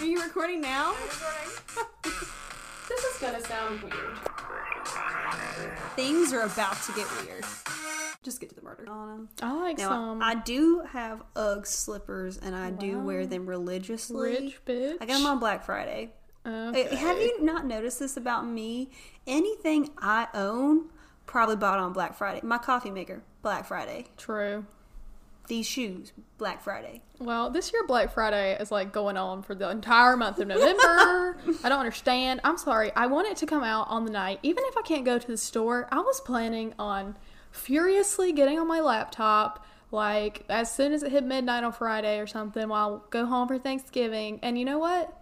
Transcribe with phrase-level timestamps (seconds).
[0.00, 0.94] Are you recording now?
[2.88, 4.18] This is gonna sound weird.
[5.94, 7.44] Things are about to get weird.
[8.22, 8.86] Just get to the murder.
[9.42, 14.32] I like Now, some I do have Ugg slippers, and I do wear them religiously.
[14.32, 14.96] rich bitch.
[15.02, 16.14] I got them on Black Friday.
[16.46, 16.88] Okay.
[16.88, 18.88] Uh, Have you not noticed this about me?
[19.26, 20.86] Anything I own,
[21.26, 22.40] probably bought on Black Friday.
[22.42, 24.06] My coffee maker, Black Friday.
[24.16, 24.64] True.
[25.48, 27.02] These shoes, Black Friday.
[27.18, 31.38] Well, this year Black Friday is like going on for the entire month of November.
[31.64, 32.40] I don't understand.
[32.44, 32.92] I'm sorry.
[32.94, 34.40] I want it to come out on the night.
[34.42, 37.16] Even if I can't go to the store, I was planning on
[37.50, 42.26] furiously getting on my laptop like as soon as it hit midnight on Friday or
[42.26, 44.38] something while I'll go home for Thanksgiving.
[44.42, 45.17] And you know what?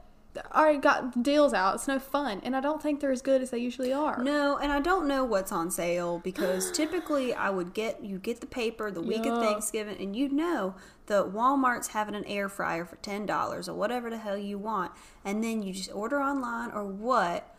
[0.52, 1.76] I already got deals out.
[1.76, 2.40] It's no fun.
[2.42, 4.22] And I don't think they're as good as they usually are.
[4.22, 8.40] No, and I don't know what's on sale because typically I would get you get
[8.40, 10.74] the paper the week of Thanksgiving, and you know
[11.06, 14.92] that Walmart's having an air fryer for ten dollars or whatever the hell you want,
[15.24, 17.52] and then you just order online or what.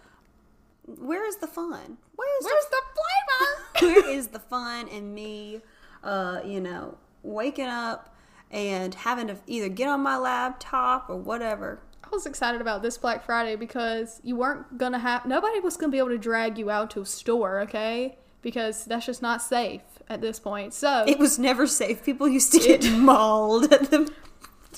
[0.85, 1.97] Where is the fun?
[2.15, 3.67] Where is Where's the flavor?
[3.79, 5.61] where is the fun in me
[6.03, 8.15] uh you know waking up
[8.49, 12.97] and having to either get on my laptop or whatever I was excited about this
[12.97, 16.69] Black Friday because you weren't gonna have nobody was gonna be able to drag you
[16.69, 18.17] out to a store, okay?
[18.41, 20.73] Because that's just not safe at this point.
[20.73, 24.11] So it was never safe people used to get mauled at the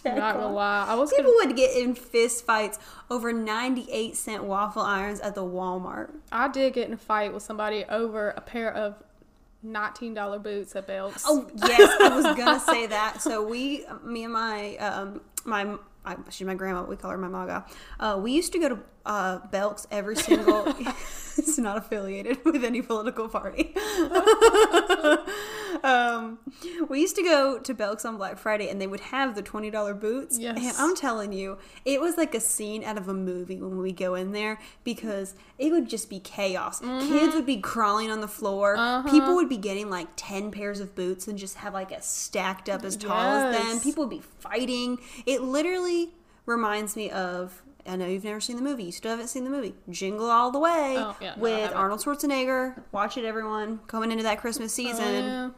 [0.06, 2.80] not gonna lie, I was people gonna, would get in fist fights
[3.12, 7.44] over 98 cent waffle irons at the walmart I did get in a fight with
[7.44, 8.96] somebody over a pair of
[9.62, 11.24] nineteen dollar boots at Belks.
[11.28, 16.16] oh yes i was gonna say that so we me and my um my I,
[16.30, 16.84] she's my grandma.
[16.84, 17.66] We call her my maga.
[18.00, 20.68] Uh, we used to go to uh, Belks every single.
[21.38, 23.74] it's not affiliated with any political party.
[25.84, 26.38] um,
[26.88, 29.72] we used to go to Belks on Black Friday, and they would have the twenty
[29.72, 30.38] dollar boots.
[30.38, 30.58] Yes.
[30.58, 33.92] And I'm telling you, it was like a scene out of a movie when we
[33.92, 36.80] go in there because it would just be chaos.
[36.80, 38.76] Kids would be crawling on the floor.
[39.10, 42.70] People would be getting like ten pairs of boots and just have like a stacked
[42.70, 43.80] up as tall as them.
[43.80, 45.00] People would be fighting.
[45.26, 46.12] It literally
[46.46, 47.64] reminds me of.
[47.90, 48.84] I know you've never seen the movie.
[48.84, 49.74] You still haven't seen the movie.
[49.90, 51.74] Jingle All the Way Oh, yeah, no, with.
[51.74, 52.82] Arnold Schwarzenegger.
[52.92, 53.80] Watch it, everyone.
[53.88, 55.04] Coming into that Christmas season.
[55.06, 55.50] Oh, yeah.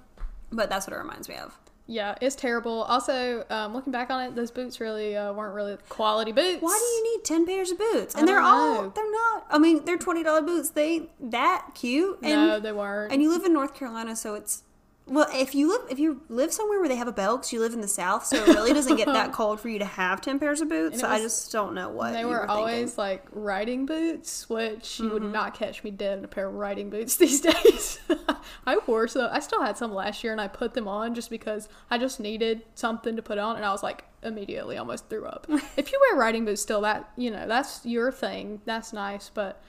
[0.52, 1.58] But that's what it reminds me of.
[1.88, 2.84] Yeah, it's terrible.
[2.84, 6.62] Also, um, looking back on it, those boots really uh, weren't really quality boots.
[6.62, 8.16] Why do you need ten pairs of boots?
[8.16, 9.46] And they're all they're not.
[9.50, 10.70] I mean, they're twenty dollar boots.
[10.70, 12.20] They ain't that cute.
[12.24, 13.12] And No, they weren't.
[13.12, 14.64] and you live in North Carolina, so it's
[15.08, 15.28] well.
[15.34, 17.82] If you live if you live somewhere where they have a Belks, you live in
[17.82, 20.62] the South, so it really doesn't get that cold for you to have ten pairs
[20.62, 21.00] of boots.
[21.00, 22.50] So I just don't know what They were, thinking.
[22.50, 22.50] Mm-hmm.
[22.52, 26.54] always like riding boots, which you would not catch me dead in a pair of
[26.56, 28.00] riding boots these days.
[28.66, 29.30] I wore some.
[29.32, 32.20] I still had some last year, and I put them on just because I just
[32.20, 35.48] needed something to put on, and I was like immediately almost threw up.
[35.78, 38.62] if you wear riding boots still, that you know that's your thing.
[38.66, 39.62] That's nice, but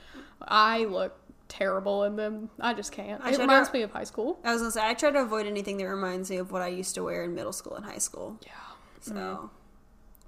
[0.47, 1.16] I look
[1.56, 2.48] terrible in them.
[2.58, 3.22] I just can't.
[3.22, 4.38] I it reminds have- me of high school.
[4.42, 6.68] I was gonna say I try to avoid anything that reminds me of what I
[6.68, 8.38] used to wear in middle school and high school.
[8.46, 8.52] Yeah,
[9.00, 9.50] So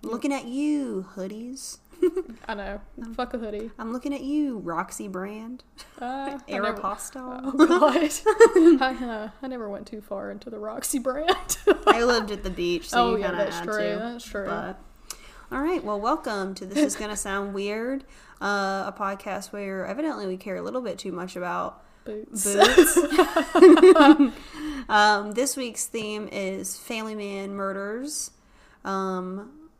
[0.02, 1.78] looking at you, hoodies.
[2.48, 2.80] I know.
[3.14, 3.70] Fuck a hoodie.
[3.78, 5.64] I'm looking at you, Roxy Brand,
[5.98, 7.40] Uh, Aeropostale.
[7.44, 7.66] Oh
[8.76, 11.56] god, I, uh, I never went too far into the Roxy brand.
[11.86, 13.78] I lived at the beach, so oh you yeah, kinda that's had true.
[13.78, 13.98] to.
[13.98, 14.44] That's true.
[14.46, 14.78] But
[15.52, 18.04] all right, well, welcome to this is gonna sound weird,
[18.44, 22.44] uh, a podcast where evidently we care a little bit too much about Boots.
[22.54, 22.98] boots.
[24.88, 28.30] um, this week's theme is Family Man murders.
[28.84, 29.70] Um,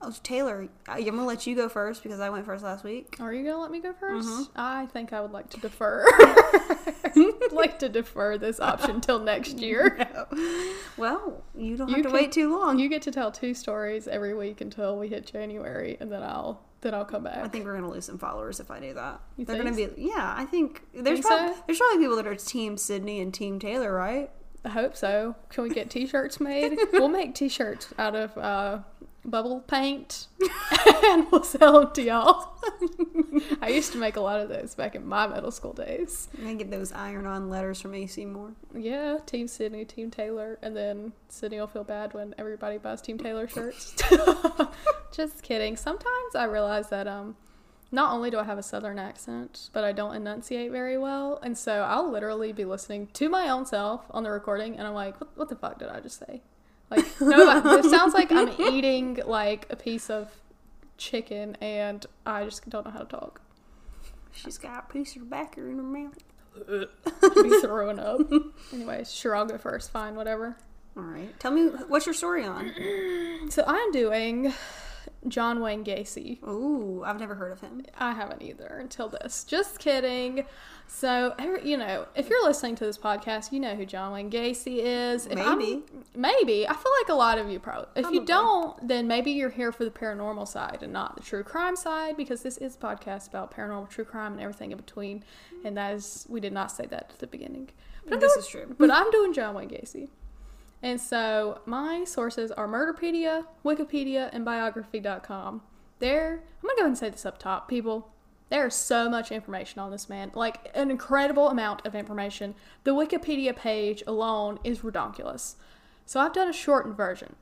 [0.00, 3.16] oh, Taylor, I'm gonna let you go first because I went first last week.
[3.18, 4.42] Are you gonna let me go 1st Mm-hmm.
[4.54, 6.06] I think I would like to defer.
[7.52, 10.06] like to defer this option till next year.
[10.96, 12.78] Well, you don't You have to can- wait too long.
[12.78, 16.60] You get to tell two stories every week until we hit January, and then I'll
[16.82, 17.38] then I'll come back.
[17.38, 19.20] I think we're gonna lose some followers if I do that.
[19.36, 20.34] You They're think gonna be yeah.
[20.36, 21.62] I think there's Think probably so?
[21.66, 24.30] there's probably people that are Team Sydney and Team Taylor, right?
[24.64, 25.36] I hope so.
[25.48, 26.76] Can we get T-shirts made?
[26.92, 28.78] we'll make T-shirts out of uh,
[29.24, 30.26] bubble paint,
[31.04, 32.54] and we'll sell them to y'all.
[33.62, 36.28] I used to make a lot of those back in my middle school days.
[36.44, 38.52] I get those iron-on letters from AC Moore.
[38.74, 43.18] Yeah, Team Sydney, Team Taylor, and then Sydney will feel bad when everybody buys Team
[43.18, 43.94] Taylor shirts.
[45.12, 45.76] Just kidding.
[45.76, 47.36] Sometimes I realize that um,
[47.92, 51.56] not only do I have a southern accent, but I don't enunciate very well, and
[51.56, 55.20] so I'll literally be listening to my own self on the recording, and I'm like,
[55.20, 56.42] "What, what the fuck did I just say?"
[56.90, 60.30] Like, no, it sounds like I'm eating like a piece of
[60.96, 63.40] chicken, and I just don't know how to talk.
[64.32, 66.18] She's got a piece of tobacco in her mouth.
[67.42, 68.20] Be throwing up.
[68.72, 69.90] Anyways, sure, I'll go first.
[69.92, 70.56] Fine, whatever.
[70.96, 71.38] All right.
[71.38, 72.72] Tell me what's your story on?
[73.50, 74.52] So I'm doing
[75.28, 76.42] John Wayne Gacy.
[76.48, 77.84] Ooh, I've never heard of him.
[77.98, 79.44] I haven't either until this.
[79.44, 80.46] Just kidding.
[80.88, 84.78] So, you know, if you're listening to this podcast, you know who John Wayne Gacy
[84.82, 85.26] is.
[85.26, 85.82] If I'm- Maybe.
[86.16, 86.66] maybe.
[86.66, 87.86] I feel like a lot of you probably.
[87.96, 88.18] If Probably.
[88.20, 91.76] you don't, then maybe you're here for the paranormal side and not the true crime
[91.76, 95.22] side because this is a podcast about paranormal, true crime, and everything in between.
[95.64, 97.68] And that is, we did not say that at the beginning.
[98.08, 98.74] But This doing- is true.
[98.78, 100.08] but I'm doing John Wayne Gacy.
[100.82, 105.62] And so my sources are Murderpedia, Wikipedia, and biography.com.
[105.98, 108.10] There, I'm to go ahead and say this up top, people.
[108.48, 110.32] There is so much information on this man.
[110.34, 112.54] Like, an incredible amount of information.
[112.84, 115.54] The Wikipedia page alone is redonkulous.
[116.06, 117.36] So I've done a shortened version.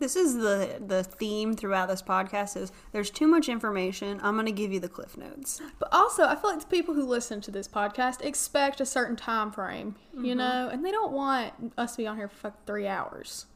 [0.00, 4.20] This is the the theme throughout this podcast is there's too much information.
[4.22, 5.60] I'm gonna give you the cliff notes.
[5.78, 9.16] But also, I feel like the people who listen to this podcast expect a certain
[9.16, 10.24] time frame, Mm-hmm.
[10.24, 13.46] you know, and they don't want us to be on here for fucking three hours.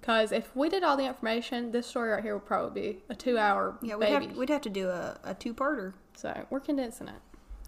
[0.00, 3.14] Because if we did all the information, this story right here would probably be a
[3.14, 4.26] two-hour Yeah, we'd baby.
[4.28, 5.94] have we'd have to do a, a two parter.
[6.14, 7.14] So we're condensing it.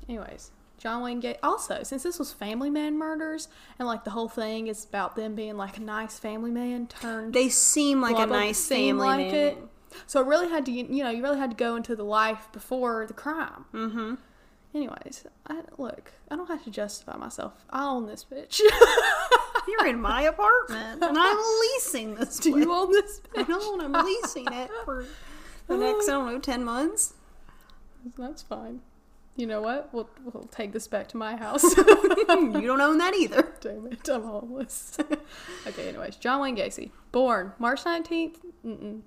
[0.09, 1.39] Anyways, John Wayne Gacy.
[1.43, 5.35] Also, since this was Family Man murders, and like the whole thing is about them
[5.35, 9.35] being like a nice family man turned They seem like a nice family like man.
[9.35, 9.59] it.
[10.07, 12.49] So it really had to, you know, you really had to go into the life
[12.53, 13.65] before the crime.
[13.73, 14.15] Mm-hmm.
[14.75, 17.65] Anyways, I, look, I don't have to justify myself.
[17.71, 18.61] I own this bitch.
[19.69, 22.39] You're in my apartment, and I'm leasing this.
[22.41, 22.65] Do place.
[22.65, 23.49] you own this I bitch?
[23.49, 23.81] don't.
[23.81, 25.07] I'm leasing it for
[25.67, 27.15] the next I don't know ten months.
[28.19, 28.81] That's fine.
[29.37, 29.91] You know what?
[29.93, 31.63] We'll, we'll take this back to my house.
[31.77, 33.53] you don't own that either.
[33.61, 34.97] Damn it, I'm homeless.
[35.67, 39.03] okay, anyways, John Wayne Gacy, born March 19th, mm-mm,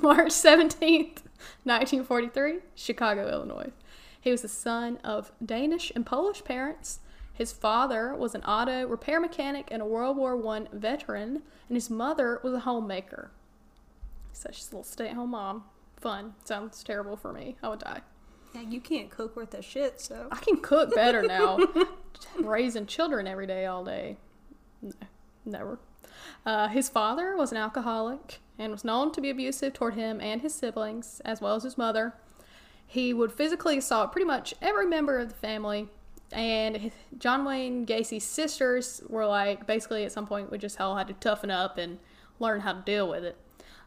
[0.00, 1.22] March 17th,
[1.64, 3.72] 1943, Chicago, Illinois.
[4.20, 7.00] He was the son of Danish and Polish parents.
[7.34, 11.90] His father was an auto repair mechanic and a World War One veteran, and his
[11.90, 13.32] mother was a homemaker.
[14.32, 15.64] So she's a little stay-at-home mom.
[15.96, 16.34] Fun.
[16.44, 17.56] Sounds terrible for me.
[17.62, 18.02] I would die.
[18.54, 20.00] Yeah, you can't cook worth a shit.
[20.00, 21.58] So I can cook better now.
[22.38, 24.16] Raising children every day, all day.
[24.80, 24.92] No,
[25.44, 25.78] never.
[26.44, 30.40] Uh, his father was an alcoholic and was known to be abusive toward him and
[30.42, 32.14] his siblings, as well as his mother.
[32.86, 35.88] He would physically assault pretty much every member of the family.
[36.30, 40.96] And his- John Wayne Gacy's sisters were like, basically, at some point, we just all
[40.96, 41.98] had to toughen up and
[42.38, 43.36] learn how to deal with it.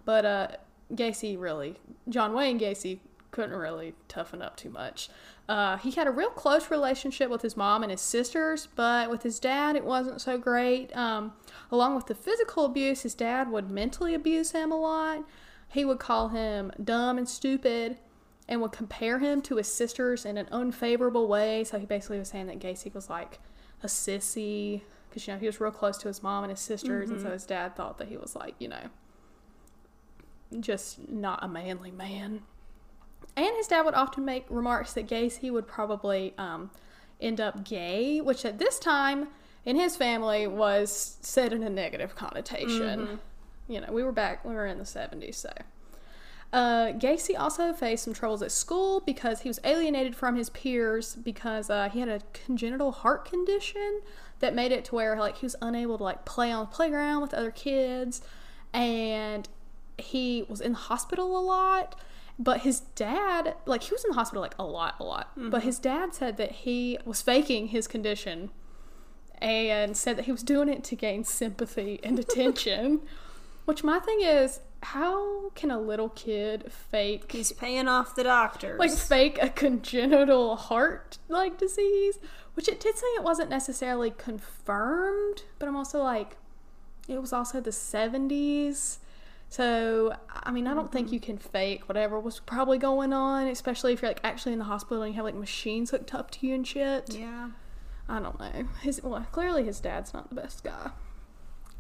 [0.06, 0.48] But uh,
[0.94, 1.76] Gacy really,
[2.10, 3.00] John Wayne Gacy
[3.36, 5.10] couldn't really toughen up too much.
[5.50, 9.24] Uh, he had a real close relationship with his mom and his sisters, but with
[9.24, 10.96] his dad, it wasn't so great.
[10.96, 11.34] Um,
[11.70, 15.26] along with the physical abuse, his dad would mentally abuse him a lot.
[15.68, 17.98] He would call him dumb and stupid
[18.48, 21.66] and would compare him to his sisters in an unfavorable way.
[21.66, 23.40] So he basically was saying that Gacy was like
[23.84, 27.10] a sissy because, you know, he was real close to his mom and his sisters.
[27.10, 28.90] And so his dad thought that he was like, you know,
[30.62, 32.44] just not a manly man.
[33.36, 36.72] And his dad would often make remarks that Gacy would probably um,
[37.20, 39.28] end up gay, which at this time
[39.66, 43.20] in his family was said in a negative connotation.
[43.68, 45.50] You know, we were back, we were in the 70s, so.
[46.54, 51.16] Uh, Gacy also faced some troubles at school because he was alienated from his peers
[51.16, 54.02] because uh, he had a congenital heart condition
[54.40, 57.22] that made it to where like he was unable to like play on the playground
[57.22, 58.22] with other kids,
[58.74, 59.50] and
[59.98, 62.00] he was in the hospital a lot.
[62.38, 65.32] But his dad, like he was in the hospital like a lot, a lot.
[65.36, 65.66] But mm-hmm.
[65.66, 68.50] his dad said that he was faking his condition
[69.40, 73.02] and said that he was doing it to gain sympathy and attention.
[73.66, 78.80] Which my thing is, how can a little kid fake he's paying off the doctors.
[78.80, 82.20] like fake a congenital heart like disease?
[82.54, 86.38] Which it did say it wasn't necessarily confirmed, but I'm also like,
[87.08, 89.00] it was also the 70s.
[89.56, 91.38] So, I mean, I don't think you mm-hmm.
[91.38, 95.02] can fake whatever was probably going on, especially if you're like actually in the hospital
[95.02, 97.16] and you have like machines hooked up to you and shit.
[97.16, 97.52] yeah.
[98.10, 98.68] I don't know.
[98.82, 100.92] His well, clearly his dad's not the best guy.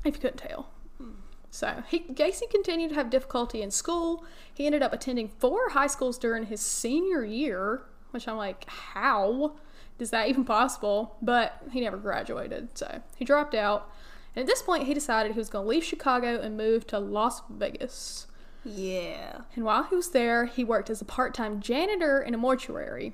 [0.05, 0.70] If you couldn't tell.
[0.98, 1.15] Hmm.
[1.50, 4.24] So he Gacy continued to have difficulty in school.
[4.53, 9.58] He ended up attending four high schools during his senior year, which I'm like, how
[10.00, 11.17] is that even possible?
[11.22, 13.91] But he never graduated, so he dropped out.
[14.36, 17.00] And at this point, he decided he was going to leave Chicago and move to
[17.00, 18.27] Las Vegas.
[18.63, 19.42] Yeah.
[19.56, 23.13] And while he was there, he worked as a part-time janitor in a mortuary.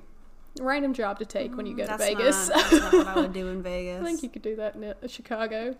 [0.60, 2.48] Random job to take when you go to Vegas.
[2.48, 4.02] Not, that's not what I would do in Vegas.
[4.02, 5.76] I think you could do that in uh, Chicago.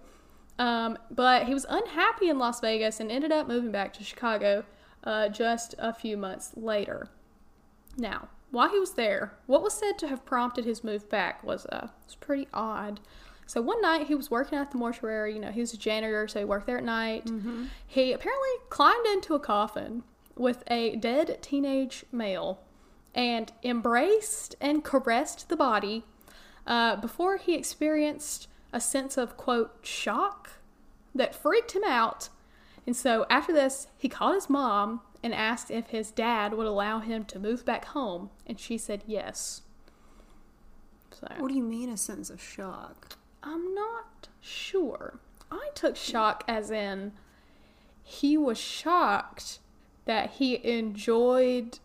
[0.59, 4.65] Um, but he was unhappy in Las Vegas and ended up moving back to Chicago
[5.05, 7.09] uh, just a few months later.
[7.97, 11.67] Now, while he was there, what was said to have prompted his move back was
[11.67, 13.01] uh, was pretty odd.
[13.47, 15.35] So one night he was working at the mortuary.
[15.35, 17.29] You know, he was a janitor, so he worked there at night.
[17.87, 20.05] He apparently climbed into a coffin
[20.37, 22.61] with a dead teenage male
[23.15, 26.05] and embraced and caressed the body
[26.67, 30.53] uh, before he experienced a sense of, quote, shock
[31.15, 32.31] that freaked him out.
[32.87, 37.01] And so after this, he called his mom and asked if his dad would allow
[37.01, 39.63] him to move back home, and she said yes.
[41.13, 43.19] So What do you mean a sense of shock?
[43.43, 45.19] I'm not sure.
[45.51, 47.13] I took shock as in
[48.03, 49.59] he was shocked
[50.05, 51.79] that he enjoyed.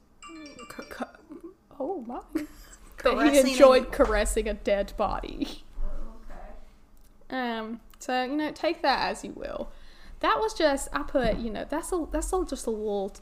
[0.70, 1.18] ca-
[1.80, 2.22] oh my.
[3.04, 5.64] that he enjoyed caressing a dead body.
[7.30, 7.38] Okay.
[7.38, 7.82] Um.
[8.00, 9.72] So you know, take that as you will.
[10.20, 13.16] That was just I put you know that's a that's all just a little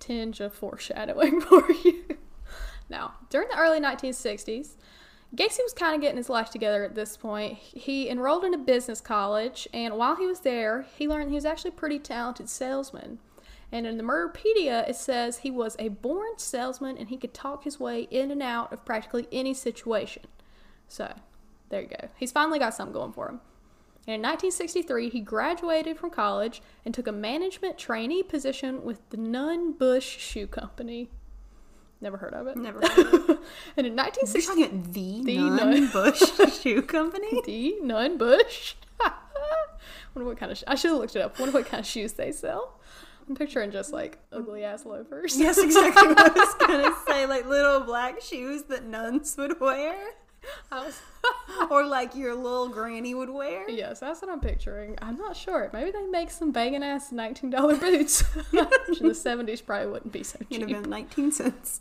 [0.00, 2.04] tinge of foreshadowing for you.
[2.88, 4.76] Now, during the early 1960s,
[5.34, 7.58] Gacy was kind of getting his life together at this point.
[7.58, 11.44] He enrolled in a business college, and while he was there, he learned he was
[11.44, 13.18] actually a pretty talented salesman.
[13.72, 17.64] And in the Murderpedia, it says he was a born salesman and he could talk
[17.64, 20.22] his way in and out of practically any situation.
[20.88, 21.12] So,
[21.68, 22.08] there you go.
[22.16, 23.40] He's finally got something going for him.
[24.06, 29.16] And in 1963, he graduated from college and took a management trainee position with the
[29.16, 31.10] Nunn Bush Shoe Company.
[32.00, 32.56] Never heard of it.
[32.56, 33.38] Never heard of it.
[33.76, 36.22] And in You're 1960, talking about the, The Nun Nun- Bush
[36.60, 37.40] Shoe Company?
[37.46, 38.74] the Nunn Bush.
[40.14, 40.58] wonder what kind of.
[40.58, 41.38] Sh- I should have looked it up.
[41.38, 42.78] Wonder what kind of shoes they sell.
[43.28, 45.38] I'm picturing just like ugly ass loafers.
[45.38, 47.26] Yes, exactly what I was gonna say.
[47.26, 49.96] Like little black shoes that nuns would wear,
[50.70, 51.00] was-
[51.70, 53.68] or like your little granny would wear.
[53.68, 54.96] yes, that's what I'm picturing.
[55.02, 55.70] I'm not sure.
[55.72, 57.50] Maybe they make some banging ass $19
[57.80, 58.22] boots.
[58.52, 60.82] In the 70s probably wouldn't be so It'd have cheap.
[60.82, 61.80] been 19 cents.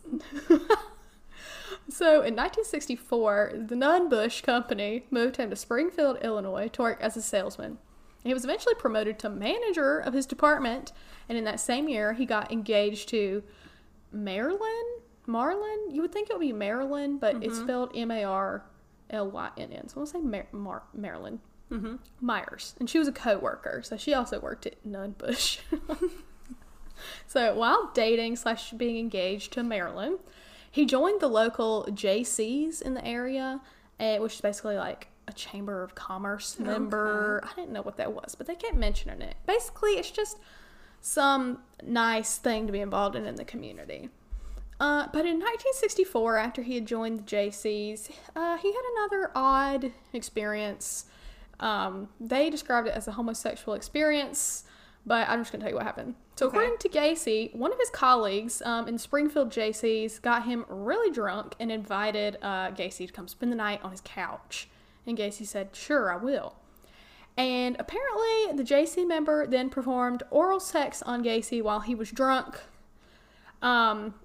[1.87, 7.15] So in 1964, the Nunn Bush Company moved him to Springfield, Illinois to work as
[7.15, 7.77] a salesman.
[8.23, 10.91] He was eventually promoted to manager of his department,
[11.29, 13.43] and in that same year, he got engaged to
[14.11, 14.83] Marilyn.
[15.27, 15.91] Marlin?
[15.91, 18.63] You would think it would be Marilyn, but it's spelled M A R
[19.09, 19.87] L Y N N.
[19.89, 21.39] So I'm to say Mar- Mar- Marilyn
[21.71, 21.95] Mm-hmm.
[22.21, 22.75] Myers.
[22.79, 25.59] And she was a co worker, so she also worked at Nunn Bush.
[27.27, 30.19] so while dating slash being engaged to Marilyn,
[30.69, 33.61] he joined the local Jaycees in the area,
[33.99, 37.41] eh, which is basically like a chamber of commerce member.
[37.43, 39.35] I didn't know what that was, but they kept mentioning it.
[39.47, 40.37] Basically, it's just
[41.01, 44.09] some nice thing to be involved in in the community.
[44.79, 49.91] Uh, but in 1964, after he had joined the Jaycees, uh, he had another odd
[50.11, 51.05] experience.
[51.61, 54.65] Um, they described it as a homosexual experience,
[55.05, 56.15] but I'm just going to tell you what happened.
[56.35, 56.57] So, Okay.
[56.57, 61.55] according to Gacy, one of his colleagues um, in Springfield Jaycees got him really drunk
[61.57, 64.67] and invited uh, Gacy to come spend the night on his couch.
[65.07, 66.55] And Gacy said, Sure, I will.
[67.37, 72.59] And apparently, the Jaycee member then performed oral sex on Gacy while he was drunk.
[73.61, 74.15] Um,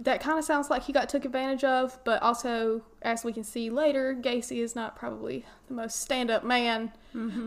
[0.00, 3.44] that kind of sounds like he got took advantage of, but also, as we can
[3.44, 6.92] see later, Gacy is not probably the most stand up man.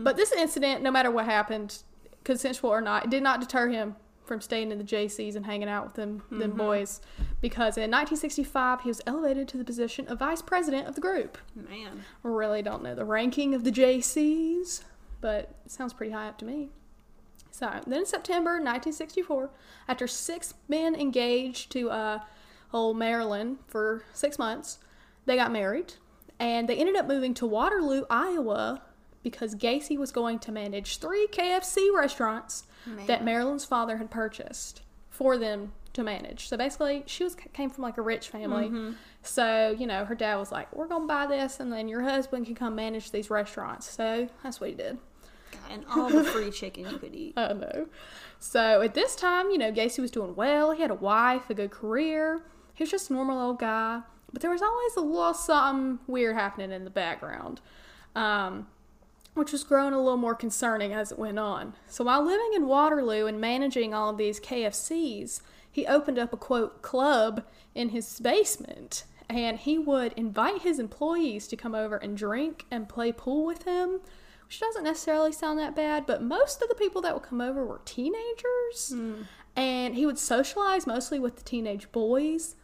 [0.04, 1.82] But this incident, no matter what happened,
[2.22, 5.68] consensual or not, it did not deter him from staying in the Jaycees and hanging
[5.68, 7.00] out with them, them boys,
[7.42, 11.36] because in 1965 he was elevated to the position of vice president of the group.
[11.54, 12.04] Man.
[12.22, 14.82] Really don't know the ranking of the Jaycees,
[15.20, 16.70] but it sounds pretty high up to me.
[17.50, 19.50] So then in September 1964,
[19.88, 22.18] after six men engaged to uh,
[22.74, 24.78] old Maryland for six months,
[25.24, 25.94] they got married,
[26.38, 28.82] and they ended up moving to Waterloo, Iowa,
[29.22, 32.64] because Gacy was going to manage three KFC restaurants
[33.06, 33.24] that Man.
[33.24, 36.48] Marilyn's father had purchased for them to manage.
[36.48, 38.66] So basically, she was came from like a rich family.
[38.66, 38.92] Mm-hmm.
[39.22, 42.46] So you know, her dad was like, "We're gonna buy this, and then your husband
[42.46, 44.98] can come manage these restaurants." So that's what he did.
[45.70, 47.34] And all the free chicken you could eat.
[47.36, 47.86] I know.
[48.40, 50.72] So at this time, you know, Gacy was doing well.
[50.72, 52.42] He had a wife, a good career.
[52.74, 54.02] He was just a normal old guy.
[54.32, 57.60] But there was always a little something weird happening in the background,
[58.16, 58.66] um,
[59.34, 61.74] which was growing a little more concerning as it went on.
[61.86, 65.40] So while living in Waterloo and managing all of these KFCs,
[65.70, 67.44] he opened up a quote club
[67.76, 69.04] in his basement.
[69.28, 73.64] And he would invite his employees to come over and drink and play pool with
[73.64, 74.00] him
[74.46, 77.64] which doesn't necessarily sound that bad, but most of the people that would come over
[77.64, 78.92] were teenagers.
[79.56, 82.56] And he would socialize mostly with the teenage boys.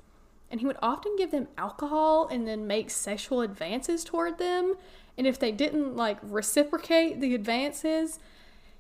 [0.51, 4.75] And he would often give them alcohol and then make sexual advances toward them.
[5.17, 8.19] And if they didn't like reciprocate the advances,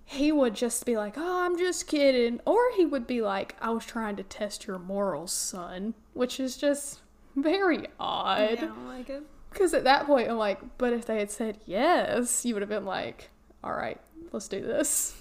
[0.05, 2.41] he would just be like, Oh, I'm just kidding.
[2.45, 5.95] Or he would be like, I was trying to test your morals, son.
[6.13, 7.01] Which is just
[7.37, 8.41] very odd.
[8.41, 9.23] I don't like it.
[9.51, 12.69] Because at that point, I'm like, but if they had said yes, you would have
[12.69, 13.31] been like,
[13.63, 14.01] all right,
[14.33, 15.17] let's do this.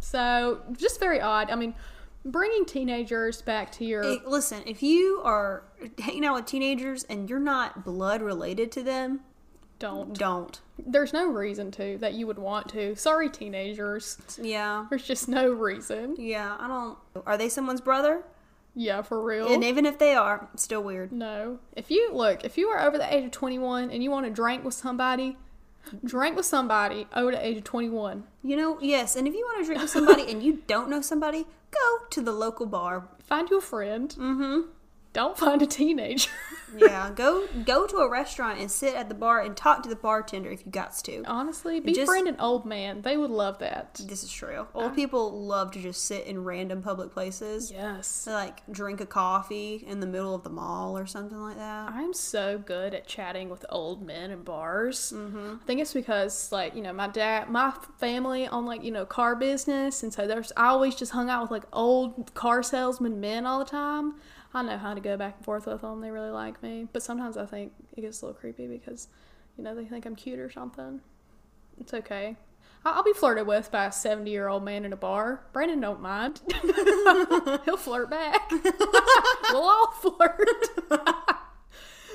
[0.00, 1.50] So, just very odd.
[1.50, 1.74] I mean,
[2.24, 5.64] bringing teenagers back to your Hey, listen, if you are
[5.98, 9.20] hanging out with teenagers and you're not blood related to them,
[9.78, 10.16] don't.
[10.16, 10.60] don't.
[10.78, 12.94] There's no reason to that you would want to.
[12.96, 14.18] Sorry, teenagers.
[14.40, 14.86] Yeah.
[14.90, 16.16] There's just no reason.
[16.18, 16.98] Yeah, I don't.
[17.26, 18.22] Are they someone's brother?
[18.74, 19.52] Yeah, for real.
[19.52, 21.12] And even if they are, still weird.
[21.12, 21.58] No.
[21.74, 24.32] If you look, if you are over the age of 21 and you want to
[24.32, 25.36] drink with somebody,
[26.04, 28.24] drink with somebody over the age of 21.
[28.42, 31.00] You know, yes, and if you want to drink with somebody and you don't know
[31.00, 33.08] somebody, go to the local bar.
[33.22, 34.10] Find you a friend.
[34.10, 34.68] Mm-hmm.
[35.12, 36.30] Don't find a teenager.
[36.76, 39.96] Yeah, go go to a restaurant and sit at the bar and talk to the
[39.96, 41.22] bartender if you got to.
[41.26, 43.02] Honestly, befriend an old man.
[43.02, 44.00] They would love that.
[44.04, 44.66] This is true.
[44.74, 47.70] Old people love to just sit in random public places.
[47.70, 48.24] Yes.
[48.24, 51.90] They, like drink a coffee in the middle of the mall or something like that.
[51.90, 55.12] I'm so good at chatting with old men in bars.
[55.14, 55.56] Mm-hmm.
[55.62, 59.04] I think it's because, like, you know, my dad, my family on like, you know,
[59.04, 60.02] car business.
[60.02, 63.58] And so there's, I always just hung out with, like, old car salesman men all
[63.58, 64.14] the time.
[64.52, 66.00] I know how to go back and forth with them.
[66.00, 66.88] They really like me.
[66.92, 69.08] But sometimes I think it gets a little creepy because,
[69.56, 71.00] you know, they think I'm cute or something.
[71.80, 72.36] It's okay.
[72.84, 75.42] I'll be flirted with by a 70 year old man in a bar.
[75.52, 76.40] Brandon don't mind.
[77.64, 78.50] He'll flirt back.
[79.50, 80.40] we'll all flirt.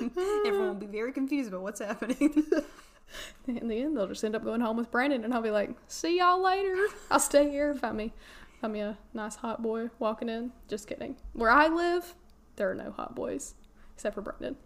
[0.01, 2.45] Everyone will be very confused about what's happening.
[3.47, 5.69] In the end, they'll just end up going home with Brandon, and I'll be like,
[5.87, 6.75] "See y'all later.
[7.09, 7.73] I'll stay here.
[7.75, 8.13] Find me,
[8.59, 11.15] find me a nice hot boy walking in." Just kidding.
[11.33, 12.15] Where I live,
[12.55, 13.55] there are no hot boys
[13.93, 14.57] except for Brendan.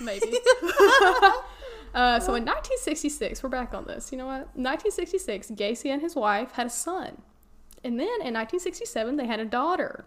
[0.00, 0.26] Maybe.
[1.94, 4.12] uh, so in 1966, we're back on this.
[4.12, 4.48] You know what?
[4.56, 7.22] 1966, Gacy and his wife had a son,
[7.82, 10.04] and then in 1967, they had a daughter.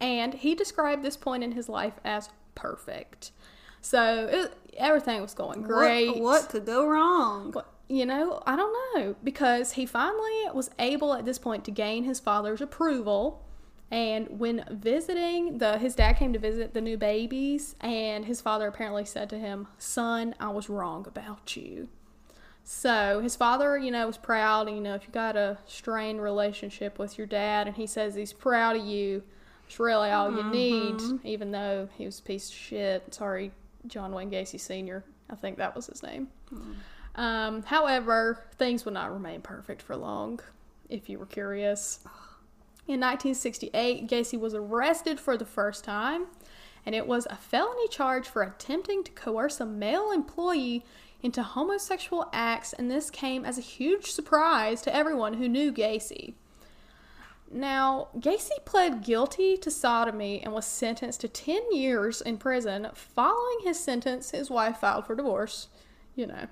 [0.00, 3.32] And he described this point in his life as perfect.
[3.80, 6.08] So it, everything was going great.
[6.08, 7.54] What, what could go wrong?
[7.88, 12.04] You know, I don't know because he finally was able at this point to gain
[12.04, 13.42] his father's approval.
[13.90, 18.68] And when visiting the his dad came to visit the new babies and his father
[18.68, 21.88] apparently said to him, "Son, I was wrong about you."
[22.64, 24.66] So his father, you know, was proud.
[24.66, 28.14] And, you know, if you got a strained relationship with your dad and he says
[28.14, 29.22] he's proud of you,
[29.66, 31.00] it's really all you need.
[31.24, 33.14] Even though he was a piece of shit.
[33.14, 33.52] Sorry,
[33.86, 35.02] John Wayne Gacy Sr.
[35.30, 36.28] I think that was his name.
[37.14, 40.40] Um, however, things would not remain perfect for long,
[40.90, 42.00] if you were curious.
[42.88, 46.28] In 1968, Gacy was arrested for the first time,
[46.86, 50.86] and it was a felony charge for attempting to coerce a male employee
[51.20, 56.32] into homosexual acts, and this came as a huge surprise to everyone who knew Gacy.
[57.50, 62.88] Now, Gacy pled guilty to sodomy and was sentenced to 10 years in prison.
[62.94, 65.68] Following his sentence, his wife filed for divorce,
[66.14, 66.46] you know.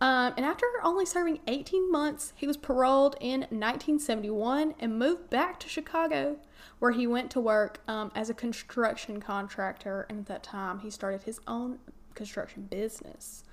[0.00, 5.58] Um, and after only serving 18 months, he was paroled in 1971 and moved back
[5.60, 6.36] to Chicago,
[6.78, 10.06] where he went to work um, as a construction contractor.
[10.08, 11.78] And at that time, he started his own
[12.14, 13.44] construction business.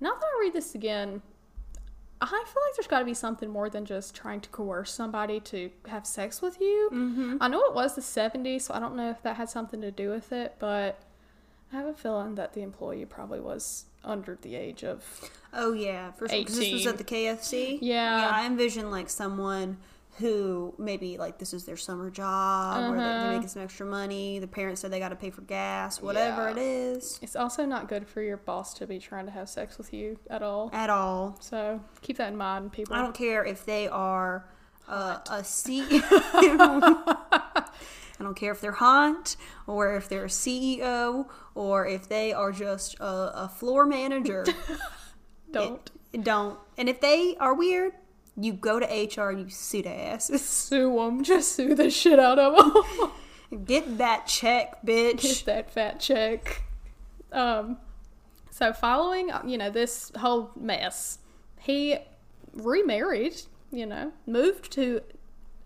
[0.00, 1.22] Now that I read this again,
[2.22, 5.40] I feel like there's got to be something more than just trying to coerce somebody
[5.40, 6.90] to have sex with you.
[6.92, 7.36] Mm-hmm.
[7.40, 9.90] I know it was the 70s, so I don't know if that had something to
[9.90, 11.00] do with it, but
[11.72, 15.04] I have a feeling that the employee probably was under the age of.
[15.52, 16.44] Oh yeah, for sure.
[16.44, 17.78] 'cause This was at the KFC.
[17.82, 18.20] Yeah.
[18.20, 18.30] yeah.
[18.32, 19.78] I envision like someone
[20.18, 23.22] who maybe like this is their summer job, or they- Uh-huh.
[23.22, 24.38] they're making some extra money.
[24.38, 26.50] The parents said they got to pay for gas, whatever Yeah.
[26.50, 27.18] it is.
[27.22, 30.18] It's also not good for your boss to be trying to have sex with you
[30.28, 30.68] at all.
[30.74, 32.94] At all, So keep that in mind, people.
[32.94, 34.44] I don't care if they are
[34.88, 35.84] uh, a C.
[38.20, 39.34] I don't care if they're hot
[39.66, 44.44] or if they're a CEO or if they are just a, a floor manager.
[45.52, 45.90] Don't.
[46.22, 46.60] don't.
[46.78, 47.92] And if they are weird,
[48.36, 50.44] you go to HR and you sue their asses.
[50.48, 51.24] Sue them.
[51.24, 53.64] Just sue the shit out of them.
[53.64, 55.22] Get that check, bitch.
[55.22, 56.62] Get that fat check.
[57.32, 57.78] Um,
[58.50, 61.18] so following, you know, this whole mess,
[61.58, 61.98] he
[62.52, 63.42] remarried.
[63.72, 65.00] You know, moved to,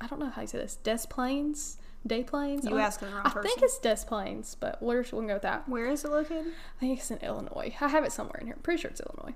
[0.01, 2.64] I don't know how you say this, Des Plaines, Des Plaines.
[2.64, 5.43] You I asking the wrong I think it's Des Plaines, but we're, we'll go with
[5.43, 5.69] that.
[5.69, 6.53] Where is it located?
[6.77, 7.75] I think it's in Illinois.
[7.81, 8.57] I have it somewhere in here.
[8.57, 9.35] I'm pretty sure it's Illinois.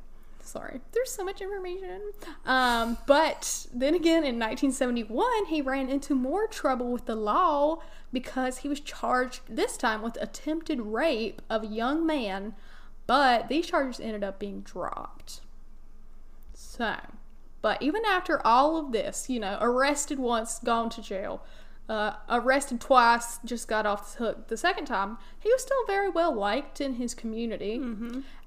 [0.49, 0.81] Sorry.
[0.93, 2.01] There's so much information.
[2.47, 7.81] Um, but then again, in 1971, he ran into more trouble with the law
[8.13, 12.55] because he was charged this time with attempted rape of a young man,
[13.07, 15.43] but these charges ended up being dropped.
[16.55, 16.97] So,
[17.61, 21.45] but even after all of this, you know, arrested once, gone to jail,
[21.89, 26.09] uh, arrested twice, just got off the hook the second time, he was still very
[26.09, 27.79] well liked in his community.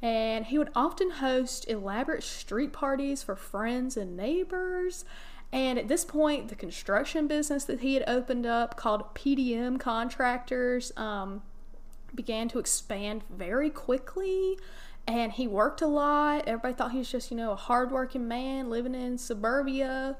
[0.02, 5.06] And he would often host elaborate street parties for friends and neighbors.
[5.52, 10.92] And at this point, the construction business that he had opened up called PDM Contractors
[10.96, 11.42] um,
[12.16, 14.58] began to expand very quickly.
[15.08, 16.48] And he worked a lot.
[16.48, 20.16] Everybody thought he was just, you know, a hardworking man living in suburbia.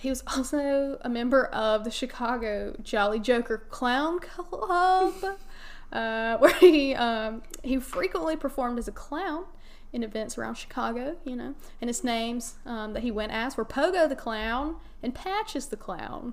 [0.00, 5.12] He was also a member of the Chicago Jolly Joker Clown Club,
[5.92, 9.44] uh, where he um, he frequently performed as a clown
[9.92, 11.54] in events around Chicago, you know.
[11.82, 15.76] And his names um, that he went as were Pogo the Clown and Patches the
[15.76, 16.32] Clown.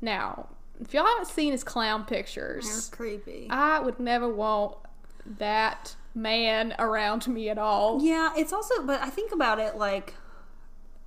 [0.00, 0.48] Now,
[0.80, 3.46] if y'all haven't seen his clown pictures, creepy.
[3.50, 4.78] I would never want
[5.38, 8.02] that man around me at all.
[8.02, 10.14] Yeah, it's also, but I think about it like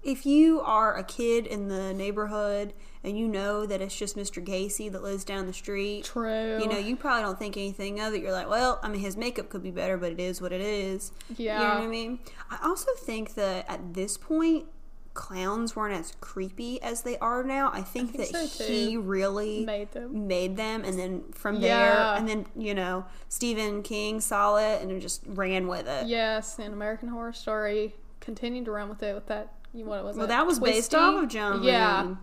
[0.03, 4.45] if you are a kid in the neighborhood and you know that it's just Mr.
[4.45, 6.59] Gacy that lives down the street, True.
[6.59, 8.21] you know, you probably don't think anything of it.
[8.21, 10.61] You're like, well, I mean, his makeup could be better, but it is what it
[10.61, 11.11] is.
[11.37, 11.57] Yeah.
[11.61, 12.19] You know what I mean?
[12.49, 14.65] I also think that at this point,
[15.13, 17.69] clowns weren't as creepy as they are now.
[17.71, 20.27] I think, think that so, he really Made them.
[20.27, 24.99] made them and then from there and then you know stephen king saw it and
[24.99, 29.27] just ran with it Yes, and American Horror Story continued to run with it with
[29.27, 29.53] that.
[29.73, 30.29] You what was well it?
[30.29, 32.15] that was based off of john Yeah.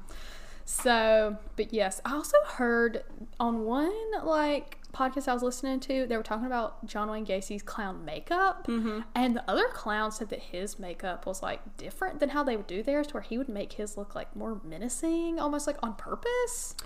[0.65, 3.03] So, but yes, I also heard
[3.41, 7.63] on one like podcast I was listening to, they were talking about John Wayne Gacy's
[7.63, 9.01] clown makeup, Mm-hmm.
[9.17, 12.69] and the other clown said that his makeup was like different than how they would
[12.69, 15.95] do theirs, to where he would make his look like more menacing, almost like on
[15.95, 16.77] purpose.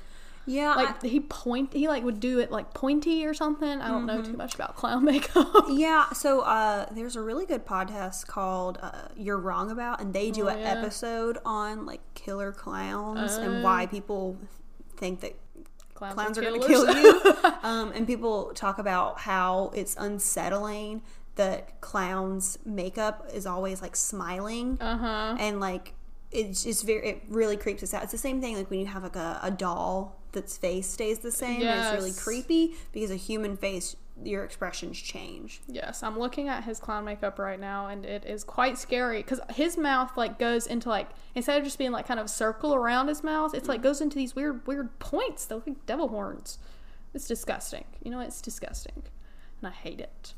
[0.46, 3.80] Yeah Like he point, he like would do it like pointy or something.
[3.80, 4.32] I don't know Mm-hmm.
[4.32, 5.64] too much about clown makeup.
[5.70, 10.30] Yeah so uh there's a really good podcast called uh, you're wrong about and they
[10.30, 10.72] do Oh, an yeah.
[10.78, 13.42] episode on like killer clowns Oh.
[13.42, 14.36] and why people
[14.96, 15.34] think that
[15.94, 17.52] Clowns, clowns are going going to kill you.
[17.62, 21.02] um, and people talk about how it's unsettling
[21.36, 25.36] that clowns' makeup is always like smiling uh huh.
[25.38, 25.94] and like
[26.32, 28.02] it's just very it really creeps us out.
[28.02, 31.20] It's the same thing like when you have like a, a doll that's face stays
[31.20, 31.62] the same.
[31.62, 35.62] and It's really creepy because a human face, your expressions change.
[35.66, 39.40] Yes, I'm looking at his clown makeup right now, and it is quite scary because
[39.50, 43.08] his mouth like goes into like instead of just being like kind of circle around
[43.08, 43.84] his mouth, it's like mm.
[43.84, 46.58] goes into these weird weird points that look like devil horns.
[47.14, 47.84] It's disgusting.
[48.02, 49.04] You know, it's disgusting,
[49.60, 50.34] and I hate it.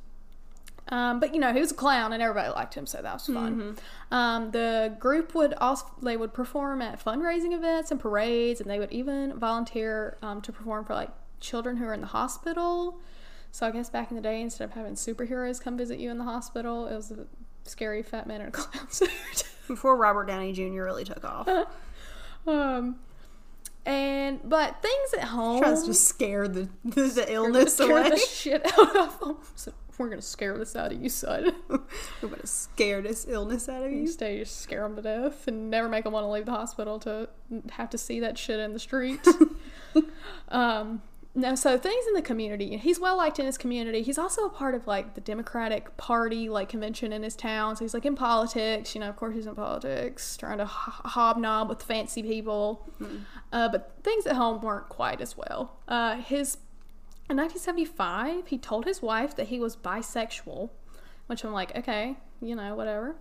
[0.89, 3.27] Um, but you know, he was a clown, and everybody liked him, so that was
[3.27, 3.77] fun.
[4.13, 8.79] Um, the group would also they would perform at fundraising events and parades, and they
[8.79, 12.99] would even volunteer um, to perform for like children who are in the hospital.
[13.51, 16.19] So I guess back in the day, instead of having superheroes come visit you in
[16.19, 17.27] the hospital, it was a
[17.65, 19.11] scary fat man in a clown suit.
[19.67, 20.83] Before Robert Downey Jr.
[20.85, 21.49] really took off.
[22.47, 22.97] um,
[23.85, 28.11] and but things at home Tries to scare the, the, the illness scare away.
[28.11, 29.37] the shit out of them.
[29.55, 31.55] So we're gonna scare this out of you, son.
[32.23, 34.07] We're going to scare this illness out of You you.
[34.07, 36.99] stay, just scare them to death, and never make them want to leave the hospital
[37.01, 37.29] to
[37.73, 39.21] have to see that shit in the street.
[40.49, 41.03] um,
[41.35, 42.79] no, so things in the community.
[42.79, 44.03] He's well liked in his community.
[44.03, 47.77] He's also a part of like the Democratic Party like convention in his town.
[47.77, 48.95] So he's like in politics.
[48.95, 52.89] You know, of course he's in politics, trying to ho- hobnob with fancy people.
[53.53, 55.77] Uh, but things at home weren't quite as well.
[55.87, 56.57] Uh, his
[57.29, 60.71] in 1975, he told his wife that he was bisexual,
[61.27, 63.17] which I'm like, okay, you know, whatever.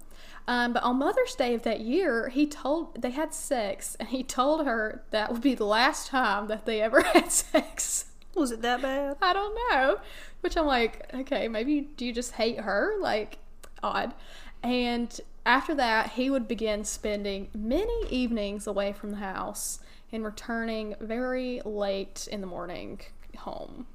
[0.48, 4.22] Um, but on Mother's Day of that year, he told they had sex, and he
[4.24, 8.06] told her that would be the last time that they ever had sex.
[8.36, 9.18] Was it that bad?
[9.22, 9.98] I don't know.
[10.41, 12.94] Which I'm like, okay, maybe do you just hate her?
[13.00, 13.39] Like,
[13.82, 14.13] odd.
[14.62, 19.80] And after that, he would begin spending many evenings away from the house
[20.12, 23.02] and returning very late in the morning
[23.36, 23.88] home.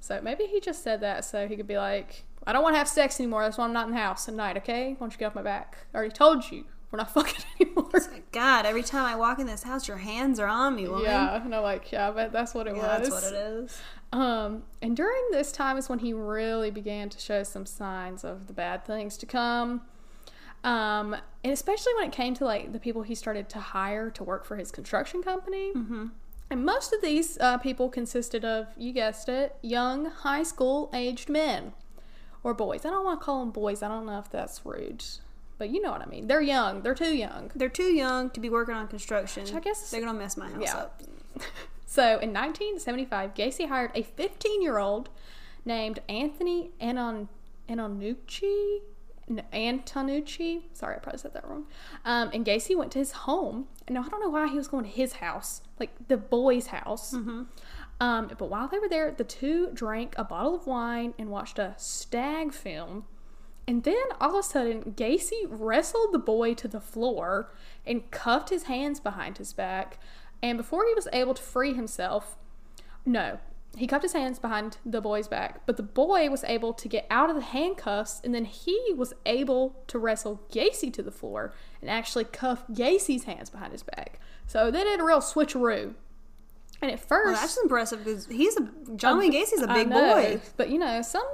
[0.00, 2.78] So maybe he just said that so he could be like, I don't want to
[2.78, 3.42] have sex anymore.
[3.42, 4.90] That's why I'm not in the house at night, okay?
[4.90, 5.78] Why don't you get off my back?
[5.92, 6.64] I already told you.
[6.92, 7.90] We're not fucking anymore.
[8.30, 11.04] God, every time I walk in this house, your hands are on me, woman.
[11.04, 13.08] Yeah, and I'm like, yeah, I bet that's what it Yeah, was.
[13.10, 13.80] that's what it is.
[14.12, 18.46] Um, and during this time is when he really began to show some signs of
[18.46, 19.82] the bad things to come.
[20.62, 24.22] Um, and especially when it came to like the people he started to hire to
[24.24, 25.72] work for his construction company.
[25.74, 26.06] Mm-hmm.
[26.50, 31.28] And most of these uh, people consisted of, you guessed it, young high school aged
[31.28, 31.72] men
[32.44, 32.84] or boys.
[32.84, 33.82] I don't want to call them boys.
[33.82, 35.04] I don't know if that's rude,
[35.58, 36.28] but you know what I mean.
[36.28, 36.82] They're young.
[36.82, 37.50] They're too young.
[37.56, 39.44] They're too young to be working on construction.
[39.56, 40.76] I guess- they're gonna mess my house Yeah.
[40.76, 41.02] up.
[41.88, 45.08] So in 1975, Gacy hired a 15 year old
[45.64, 47.28] named Anthony Anon
[47.68, 48.80] Anonucci.
[49.30, 50.62] Antonucci.
[50.72, 51.66] Sorry, I probably said that wrong.
[52.04, 53.66] Um, and Gacy went to his home.
[53.86, 56.68] And now I don't know why he was going to his house, like the boy's
[56.68, 57.12] house.
[58.00, 61.58] Um, but while they were there, the two drank a bottle of wine and watched
[61.58, 63.04] a stag film
[63.68, 67.52] And then all of a sudden, Gacy wrestled the boy to the floor
[67.86, 69.98] and cuffed his hands behind his back.
[70.42, 72.36] And before he was able to free himself,
[73.04, 73.38] no,
[73.76, 77.06] he cuffed his hands behind the boy's back, but the boy was able to get
[77.10, 81.52] out of the handcuffs, and then he was able to wrestle Gacy to the floor
[81.80, 84.18] and actually cuff Gacy's hands behind his back.
[84.46, 85.94] So they did a real switcheroo.
[86.82, 90.14] And at first, Well, that's impressive because he's a John Wayne Gacy's a big know,
[90.14, 90.40] boy.
[90.56, 91.26] but you know some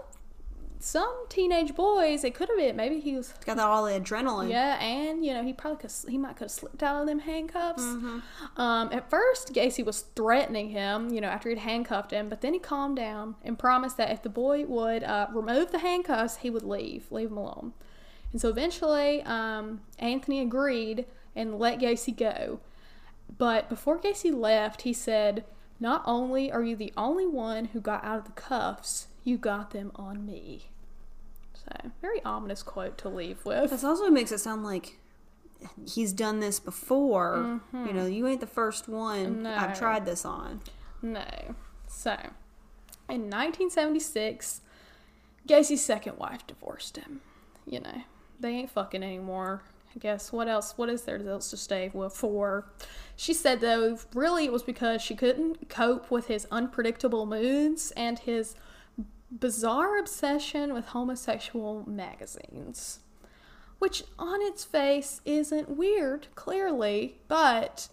[0.82, 4.50] some teenage boys, it could have been maybe he was Got that all the adrenaline.
[4.50, 7.20] yeah, and you know he probably could he might could have slipped out of them
[7.20, 7.82] handcuffs.
[7.82, 8.60] Mm-hmm.
[8.60, 12.52] Um, at first, Gacy was threatening him, you know, after he'd handcuffed him, but then
[12.52, 16.50] he calmed down and promised that if the boy would uh, remove the handcuffs, he
[16.50, 17.72] would leave, leave him alone.
[18.32, 22.60] And so eventually, um, Anthony agreed and let Gacy go.
[23.38, 25.44] But before Gacy left, he said,
[25.80, 29.70] "Not only are you the only one who got out of the cuffs, you got
[29.70, 30.70] them on me."
[31.54, 33.70] So, very ominous quote to leave with.
[33.70, 34.98] This also makes it sound like
[35.88, 37.60] he's done this before.
[37.72, 37.96] You mm-hmm.
[37.96, 39.54] know, you ain't the first one No.
[39.54, 40.60] I've tried this on.
[41.00, 41.54] No.
[41.86, 42.12] So,
[43.08, 44.62] in 1976,
[45.46, 47.20] Gacy's second wife divorced him.
[47.66, 48.02] You know,
[48.40, 49.62] they ain't fucking anymore.
[49.94, 50.74] I guess what else?
[50.76, 52.66] What is there else to stay with for?
[53.14, 58.18] She said though, really it was because she couldn't cope with his unpredictable moods and
[58.18, 58.54] his
[59.38, 63.00] bizarre obsession with homosexual magazines.
[63.78, 67.88] Which on its face isn't weird, clearly, but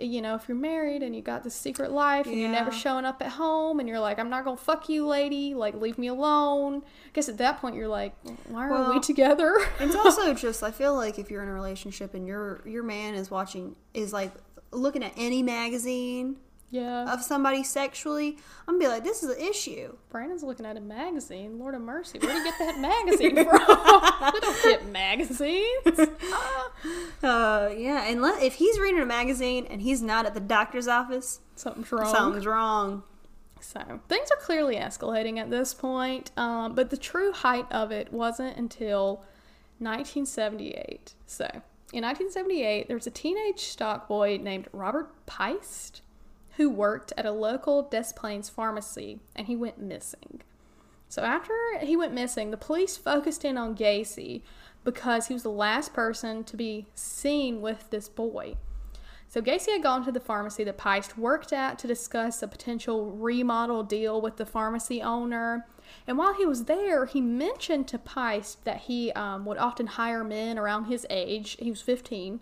[0.00, 3.04] you know, if you're married and you got this secret life and you're never showing
[3.04, 6.06] up at home and you're like, I'm not gonna fuck you, lady, like, leave me
[6.06, 6.82] alone.
[6.84, 8.14] I guess at that point you're like,
[8.48, 9.56] why are we together?
[9.80, 13.14] It's also just I feel like if you're in a relationship and your your man
[13.14, 14.32] is watching is like
[14.70, 16.36] looking at any magazine
[16.70, 17.12] yeah.
[17.12, 19.96] of somebody sexually, I'm gonna be like, this is an issue.
[20.10, 21.58] Brandon's looking at a magazine.
[21.58, 22.18] Lord of mercy.
[22.18, 24.32] Where do you get that magazine from?
[24.34, 26.08] we don't get magazines.
[27.20, 30.86] Uh, yeah, and let, if he's reading a magazine and he's not at the doctor's
[30.86, 32.14] office, Something's wrong.
[32.14, 33.02] something's wrong.
[33.60, 38.12] So things are clearly escalating at this point, um, but the true height of it
[38.12, 39.24] wasn't until
[39.80, 41.14] 1978.
[41.26, 41.44] So
[41.92, 46.02] in 1978, there was a teenage stock boy named Robert Piest
[46.58, 50.42] who worked at a local Des Plaines pharmacy, and he went missing.
[51.08, 54.42] So after he went missing, the police focused in on Gacy
[54.82, 58.56] because he was the last person to be seen with this boy.
[59.28, 63.12] So Gacy had gone to the pharmacy that Piest worked at to discuss a potential
[63.12, 65.64] remodel deal with the pharmacy owner.
[66.08, 70.24] And while he was there, he mentioned to Piest that he um, would often hire
[70.24, 71.56] men around his age.
[71.60, 72.40] He was 15.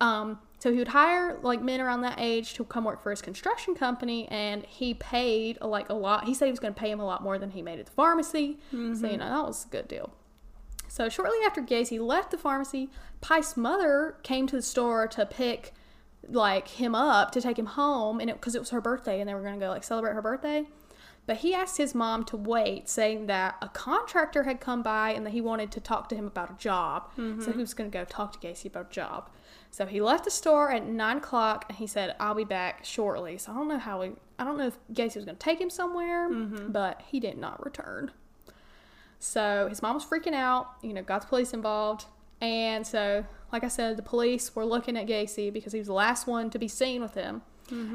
[0.00, 3.20] Um, so he would hire like men around that age to come work for his
[3.20, 6.24] construction company, and he paid like a lot.
[6.24, 7.86] He said he was going to pay him a lot more than he made at
[7.86, 8.58] the pharmacy.
[8.70, 9.02] So you mm-hmm.
[9.18, 10.12] know that was a good deal.
[10.88, 12.90] So shortly after Gacy left the pharmacy,
[13.20, 15.74] Piest's mother came to the store to pick
[16.28, 19.34] like him up to take him home, and because it, was her birthday, and they
[19.34, 20.66] were going to go like celebrate her birthday.
[21.26, 25.26] But he asked his mom to wait, saying that a contractor had come by and
[25.26, 27.10] that he wanted to talk to him about a job.
[27.16, 27.52] So mm-hmm.
[27.52, 29.28] he was going to go talk to Gacy about a job.
[29.72, 33.36] So he left the store at nine o'clock, and he said, "I'll be back shortly."
[33.38, 35.60] So I don't know how he, I don't know if Gacy was going to take
[35.60, 36.70] him somewhere, mm-hmm.
[36.70, 38.12] but he did not return.
[39.18, 42.06] So his mom was freaking out, you know, got the police involved.
[42.40, 45.94] And so, like I said, the police were looking at Gacy because he was the
[45.94, 47.42] last one to be seen with him.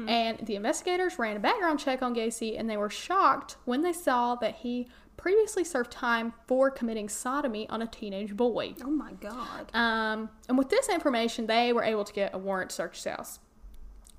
[0.08, 3.92] And the investigators ran a background check on Gacy and they were shocked when they
[3.92, 8.74] saw that he previously served time for committing sodomy on a teenage boy.
[8.82, 9.70] Oh my god.
[9.74, 13.04] Um, and with this information, they were able to get a warrant to search his
[13.04, 13.38] house.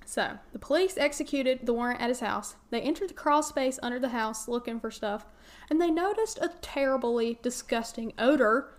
[0.05, 2.55] So the police executed the warrant at his house.
[2.69, 5.25] They entered the crawl space under the house looking for stuff,
[5.69, 8.69] and they noticed a terribly disgusting odor.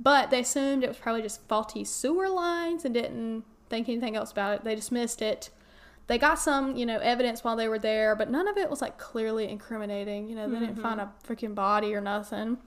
[0.00, 4.30] But they assumed it was probably just faulty sewer lines and didn't think anything else
[4.30, 4.64] about it.
[4.64, 5.50] They dismissed it.
[6.08, 8.80] They got some, you know, evidence while they were there, but none of it was
[8.82, 10.28] like clearly incriminating.
[10.28, 12.58] You know, they didn't find a freaking body or nothing.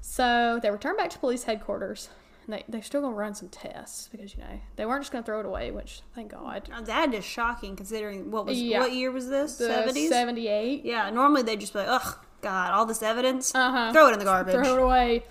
[0.00, 2.08] So they returned back to police headquarters.
[2.46, 5.12] And they, they're still going to run some tests because, you know, they weren't just
[5.12, 6.68] going to throw it away, which, thank God.
[6.70, 8.80] Now, that is shocking considering what was Yeah.
[8.80, 9.58] what year was this?
[9.58, 10.08] The Seventies.
[10.08, 10.84] 78.
[10.84, 13.92] Yeah, normally they'd just be like, ugh, God, all this evidence, Uh-huh.
[13.92, 14.54] throw it in the garbage.
[14.54, 15.24] Throw it away.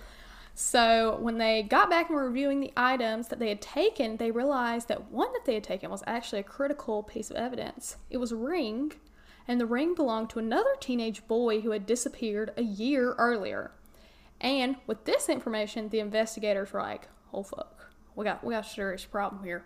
[0.61, 4.29] So when they got back and were reviewing the items that they had taken, they
[4.29, 7.95] realized that one that they had taken was actually a critical piece of evidence.
[8.09, 8.91] It was a ring,
[9.47, 13.71] and the ring belonged to another teenage boy who had disappeared a year earlier.
[14.41, 18.69] And with this information, the investigators were like, "Oh fuck, we got we got a
[18.69, 19.63] serious problem here."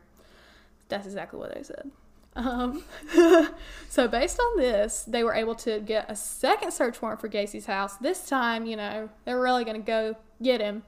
[0.90, 1.90] That's exactly what they said.
[2.36, 2.84] Um,
[3.90, 7.66] so based on this, they were able to get a second search warrant for Gacy's
[7.66, 7.98] house.
[7.98, 10.84] This time, you know, they were really going to go get him.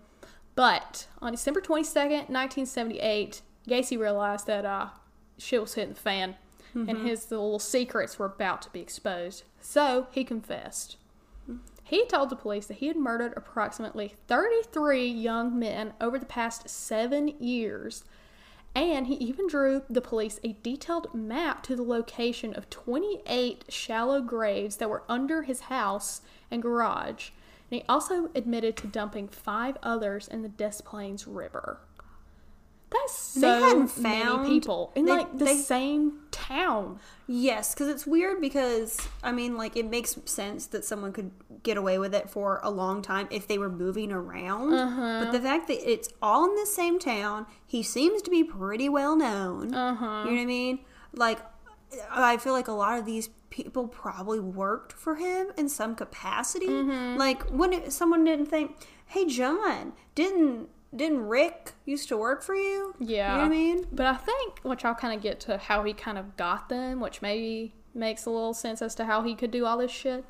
[0.56, 4.88] But on December 22nd, 1978, Gacy realized that uh,
[5.38, 6.36] shit was hitting the fan
[6.76, 9.44] and his little secrets were about to be exposed.
[9.62, 10.98] So he confessed.
[11.84, 16.68] He told the police that he had murdered approximately 33 young men over the past
[16.68, 18.04] seven years.
[18.76, 24.22] And he even drew the police a detailed map to the location of 28 shallow
[24.22, 27.30] graves that were under his house and garage.
[27.72, 31.80] And he also admitted to dumping five others in the Des Plaines River.
[32.92, 37.00] That's so They hadn't many found- people in they- like the they- same town.
[37.28, 41.32] Yes, because it's weird because I mean, like it makes sense that someone could
[41.64, 44.74] get away with it for a long time if they were moving around.
[44.74, 45.22] Uh-huh.
[45.26, 48.88] But the fact that it's all in the same town, he seems to be pretty
[48.88, 49.74] well known.
[49.74, 50.06] Uh-huh.
[50.06, 50.80] You know what I mean?
[51.14, 51.40] Like,
[52.12, 56.68] I feel like a lot of these people probably worked for him in some capacity.
[56.68, 57.18] Mm-hmm.
[57.18, 58.76] Like, when it, someone didn't think,
[59.08, 63.32] "Hey, John, didn't didn't Rick used to work for you?" Yeah.
[63.32, 63.88] you know what I mean?
[63.92, 67.00] But I think, which I'll kind of get to how he kind of got them,
[67.00, 70.26] which maybe makes a little sense as to how he could do all this shit.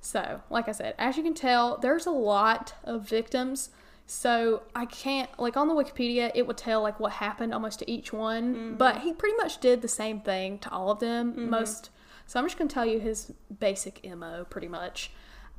[0.00, 3.70] So, like I said, as you can tell, there's a lot of victims.
[4.08, 7.90] So I can't like on the Wikipedia, it would tell like what happened almost to
[7.90, 11.50] each one, but he pretty much did the same thing to all of them.
[11.50, 11.90] Most.
[12.26, 15.10] So I'm just gonna tell you his basic mo, pretty much.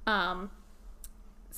[0.05, 0.51] Um,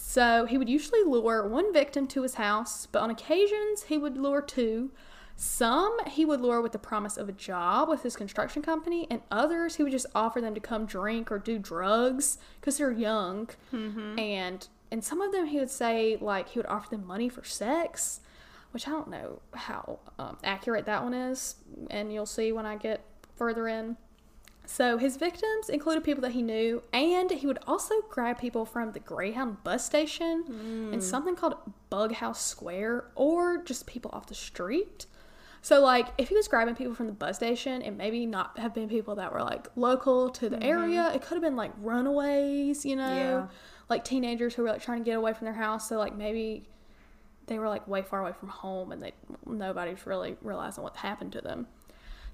[0.10, 4.18] so he would usually lure one victim to his house, but on occasions he would
[4.18, 4.90] lure two.
[5.36, 9.22] Some he would lure with the promise of a job with his construction company, and
[9.30, 13.50] others he would just offer them to come drink or do drugs because they're young.
[14.18, 17.44] And and some of them he would say like he would offer them money for
[17.44, 18.22] sex,
[18.72, 21.54] which I don't know how um, accurate that one is,
[21.92, 23.96] and you'll see when I get further in.
[24.72, 28.92] So his victims included people that he knew, and he would also grab people from
[28.92, 31.00] the Greyhound bus station and hmm.
[31.00, 31.56] something called
[31.90, 35.08] Bughouse Square, or just people off the street.
[35.64, 38.76] So like if he was grabbing people from the bus station, it maybe not have
[38.76, 40.66] been people that were like local to the mm-hmm.
[40.66, 41.12] area.
[41.16, 43.48] It could have been like runaways, you know, Yeah.
[43.90, 45.90] like teenagers who were like trying to get away from their house.
[45.90, 46.70] So like maybe
[47.48, 49.14] they were like way far away from home and they
[49.48, 51.66] nobody's really realizing what happened to them.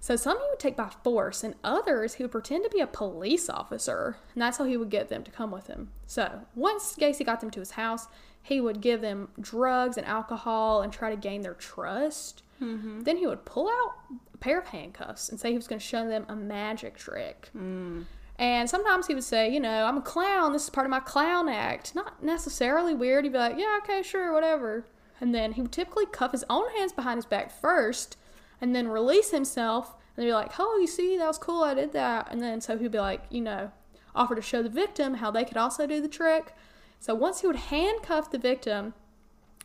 [0.05, 2.85] So some he would take by force, and others he would pretend to be a
[2.85, 5.89] police officer, and that's how he would get them to come with him.
[6.05, 8.05] So once Gacy got them to his house,
[8.43, 12.43] he would give them drugs and alcohol and try to gain their trust.
[12.61, 12.99] Mm-hmm.
[12.99, 13.95] Then he would pull out
[14.31, 17.49] a pair of handcuffs and say he was going to show them a magic trick.
[17.57, 18.05] Mm.
[18.37, 20.53] And sometimes he would say, you know, I'm a clown.
[20.53, 21.95] This is part of my clown act.
[21.95, 23.23] Not necessarily weird.
[23.23, 24.85] He'd be like, yeah, okay, sure, whatever.
[25.19, 28.17] And then he would typically cuff his own hands behind his back first
[28.61, 29.95] and then release himself.
[30.17, 31.63] And be like, oh, you see, that was cool.
[31.63, 32.29] I did that.
[32.31, 33.71] And then so he'd be like, you know,
[34.15, 36.55] offer to show the victim how they could also do the trick.
[36.99, 38.93] So once he would handcuff the victim,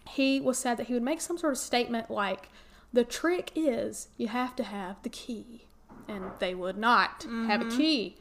[0.09, 2.49] he was said that he would make some sort of statement like,
[2.93, 5.67] the trick is you have to have the key.
[6.09, 7.77] And they would not have a mm-hmm.
[7.77, 8.17] key.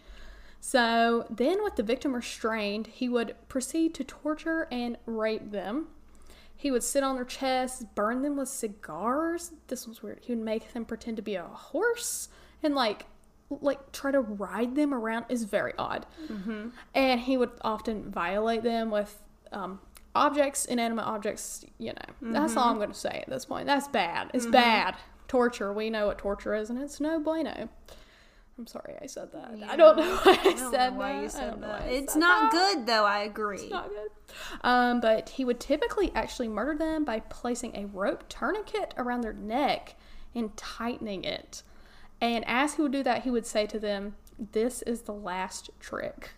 [0.61, 5.87] So then, with the victim restrained, he would proceed to torture and rape them.
[6.59, 9.53] He would sit on their chests, burn them with cigars.
[9.69, 10.19] This was weird.
[10.23, 12.27] He would make them pretend to be a horse
[12.61, 13.05] and like
[13.49, 15.23] like try to ride them around.
[15.29, 16.05] Is very odd.
[16.29, 16.67] Mm-hmm.
[16.93, 19.79] And he would often violate them with um,
[20.13, 21.63] objects, inanimate objects.
[21.77, 22.71] You know, that's all mm-hmm.
[22.71, 23.65] I'm going to say at this point.
[23.65, 24.29] That's bad.
[24.33, 24.51] It's mm-hmm.
[24.51, 24.95] bad.
[25.29, 25.71] Torture.
[25.71, 27.69] We know what torture is, and it's no bueno.
[28.59, 29.51] I'm sorry I said that.
[29.69, 31.21] I don't know why I, I said why that.
[31.23, 31.87] you said that.
[31.87, 32.75] It's not that.
[32.75, 33.05] good though.
[33.05, 33.55] I agree.
[33.61, 34.09] It's not good.
[34.61, 39.33] Um, but he would typically actually murder them by placing a rope tourniquet around their
[39.33, 39.95] neck
[40.35, 41.63] and tightening it.
[42.19, 44.15] And as he would do that, he would say to them,
[44.51, 46.31] "This is the last trick."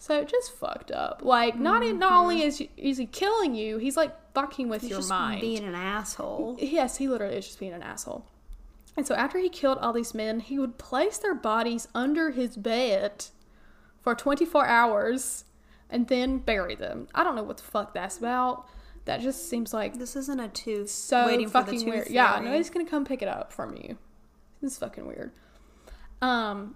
[0.00, 1.20] So just fucked up.
[1.22, 4.90] Like not in, not only is is he killing you, he's like fucking with He's
[4.90, 5.40] your just mind.
[5.40, 6.56] being an asshole.
[6.58, 8.26] Yes, he literally is just being an asshole.
[9.00, 12.54] And so after he killed all these men, he would place their bodies under his
[12.54, 13.24] bed
[14.02, 15.46] for 24 hours
[15.88, 17.08] and then bury them.
[17.14, 18.66] I don't know what the fuck that's about.
[19.06, 20.90] That just seems like This isn't a tooth.
[20.90, 22.10] so waiting for the fucking weird.
[22.10, 23.96] Yeah, nobody's gonna come pick it up from you.
[24.60, 25.32] This is fucking weird.
[26.20, 26.74] Um,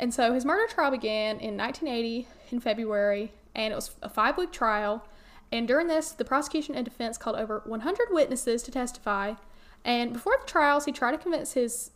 [0.00, 4.36] and so his murder trial began in 1980 in February, and it was a five
[4.36, 5.06] week trial.
[5.52, 9.34] And during this, the prosecution and defense called over 100 witnesses to testify.
[9.86, 11.92] And before the trials, he tried to convince his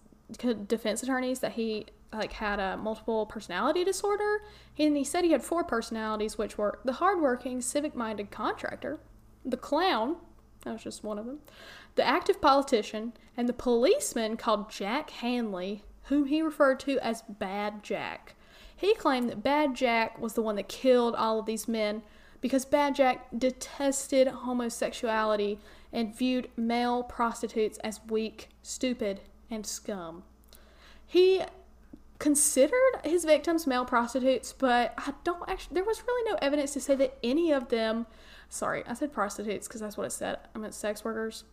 [0.69, 4.43] defense attorneys that he like had a multiple personality disorder.
[4.79, 9.01] And he said he had four personalities, which were the hardworking, civic-minded contractor,
[9.45, 10.17] the clown,
[10.63, 11.41] that was just one of them,
[11.97, 17.83] the active politician, and the policeman called Jack Hanley, whom he referred to as Bad
[17.83, 18.35] Jack.
[18.75, 22.03] He claimed that Bad Jack was the one that killed all of these men
[22.41, 25.59] because Bad Jack detested homosexuality
[25.93, 29.21] and viewed male prostitutes as weak, stupid,
[29.51, 30.23] and scum.
[31.07, 31.43] He
[32.19, 36.81] considered his victims male prostitutes, but I don't actually, there was really no evidence to
[36.81, 38.07] say that any of them,
[38.49, 40.39] sorry, I said prostitutes because that's what it said.
[40.55, 41.45] I meant sex workers.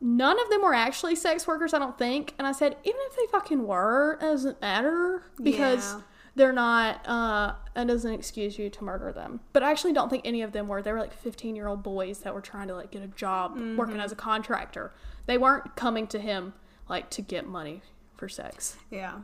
[0.00, 2.34] None of them were actually sex workers, I don't think.
[2.38, 6.00] And I said, even if they fucking were, it doesn't matter because Yeah.
[6.40, 9.40] They're not, uh, it doesn't excuse you to murder them.
[9.52, 10.80] But I actually don't think any of them were.
[10.80, 13.60] They were like 15 year old boys that were trying to like get a job
[13.76, 14.90] working as a contractor.
[15.26, 16.54] They weren't coming to him
[16.88, 17.82] like to get money
[18.16, 18.78] for sex.
[18.90, 19.18] Yeah.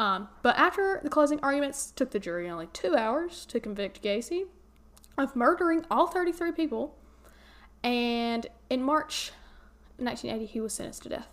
[0.00, 4.44] Um, but after the closing arguments took the jury only two hours to convict Gacy
[5.18, 6.96] of murdering all 33 people,
[7.84, 9.32] and in March
[9.98, 11.28] 1980, he was sentenced to death.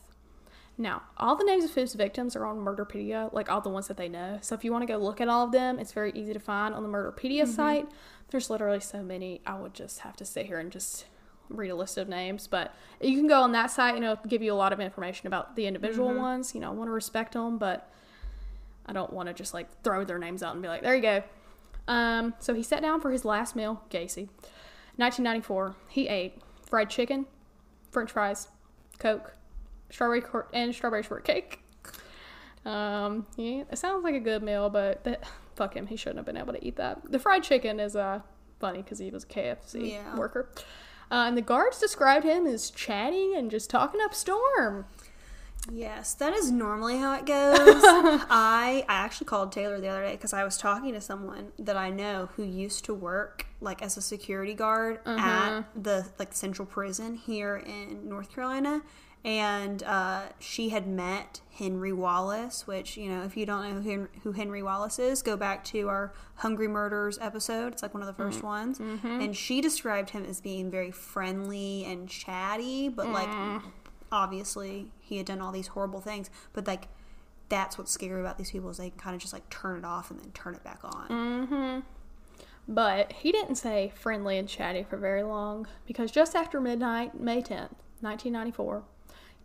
[0.77, 3.95] Now, all the names of his victims are on Murderpedia, like all the ones that
[3.95, 4.39] they know.
[4.41, 6.39] So if you want to go look at all of them, it's very easy to
[6.39, 7.87] find on the Murderpedia site.
[8.29, 9.41] There's literally so many.
[9.45, 11.05] I would just have to sit here and just
[11.47, 14.41] read a list of names, but you can go on that site and it'll give
[14.41, 16.53] you a lot of information about the individual ones.
[16.53, 17.89] You know, I want to respect them, but
[18.85, 21.01] I don't want to just like throw their names out and be like, there you
[21.01, 21.23] go.
[21.87, 24.27] Um, so he sat down for his last meal, Gacy.
[24.97, 27.27] 1994, he ate fried chicken,
[27.91, 28.47] french fries,
[28.97, 29.34] Coke,
[29.89, 31.61] strawberry cor- and strawberry shortcake.
[32.65, 35.23] Um, yeah, it sounds like a good meal, but that,
[35.55, 36.99] fuck him, he shouldn't have been able to eat that.
[37.11, 38.21] The fried chicken is uh,
[38.59, 40.15] funny because he was a KFC Yeah.
[40.17, 40.49] worker.
[41.11, 44.85] Uh, and the guards described him as chatting and just talking up storm.
[45.71, 47.57] Yes, that is normally how it goes.
[47.83, 51.75] I I actually called Taylor the other day because I was talking to someone that
[51.75, 56.67] I know who used to work like as a security guard at the like central
[56.67, 58.81] prison here in North Carolina,
[59.25, 62.67] and uh, she had met Henry Wallace.
[62.67, 66.13] Which you know, if you don't know who, Henry Wallace is, go back to our
[66.35, 67.73] Hungry Murders episode.
[67.73, 68.43] It's like one of the 1st mm.
[68.43, 69.19] ones, mm-hmm.
[69.21, 73.63] and she described him as being very friendly and chatty, but like mm.
[74.11, 76.29] obviously he had done all these horrible things.
[76.53, 76.87] But like
[77.49, 80.11] that's what's scary about these people is they kind of just like turn it off
[80.11, 81.07] and then turn it back on.
[81.09, 81.79] Mm-hmm.
[82.67, 87.41] But he didn't say friendly and chatty for very long because just after midnight, May
[87.41, 88.83] 10th, 1994,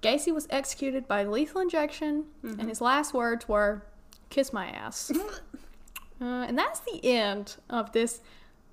[0.02, 3.82] Gacy was executed by lethal injection, and his last words were,
[4.30, 5.10] Kiss my ass.
[6.20, 8.20] uh, and that's the end of this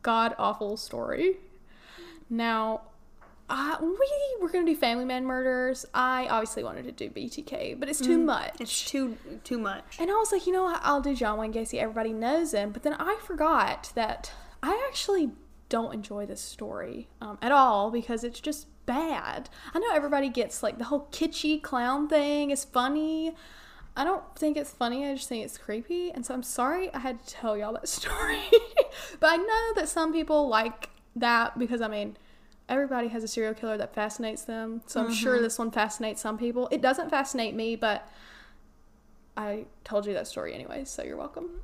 [0.03, 1.38] god awful story.
[2.30, 2.82] Now,
[3.49, 5.86] uh, we were going to do Family Man murders.
[5.93, 8.55] I obviously wanted to do BTK, but it's too much.
[8.59, 10.80] it's too too much And I was like, you know what?
[10.84, 11.80] I'll do John Wayne Gacy.
[11.80, 12.71] Everybody knows him.
[12.71, 15.32] But then I forgot that I actually
[15.70, 19.49] don't enjoy this story um, at all because it's just bad.
[19.74, 23.36] I know everybody gets like the whole kitschy clown thing is funny.
[23.95, 25.05] I don't think it's funny.
[25.07, 26.11] I just think it's creepy.
[26.11, 28.41] And so I'm sorry I had to tell y'all that story.
[29.20, 32.18] but I know that some people like that because I mean,
[32.70, 34.82] everybody has a serial killer that fascinates them.
[34.88, 36.68] So I'm sure this one fascinates some people.
[36.72, 38.07] It doesn't fascinate me, but
[39.36, 41.61] I told you that story anyway, so you're welcome.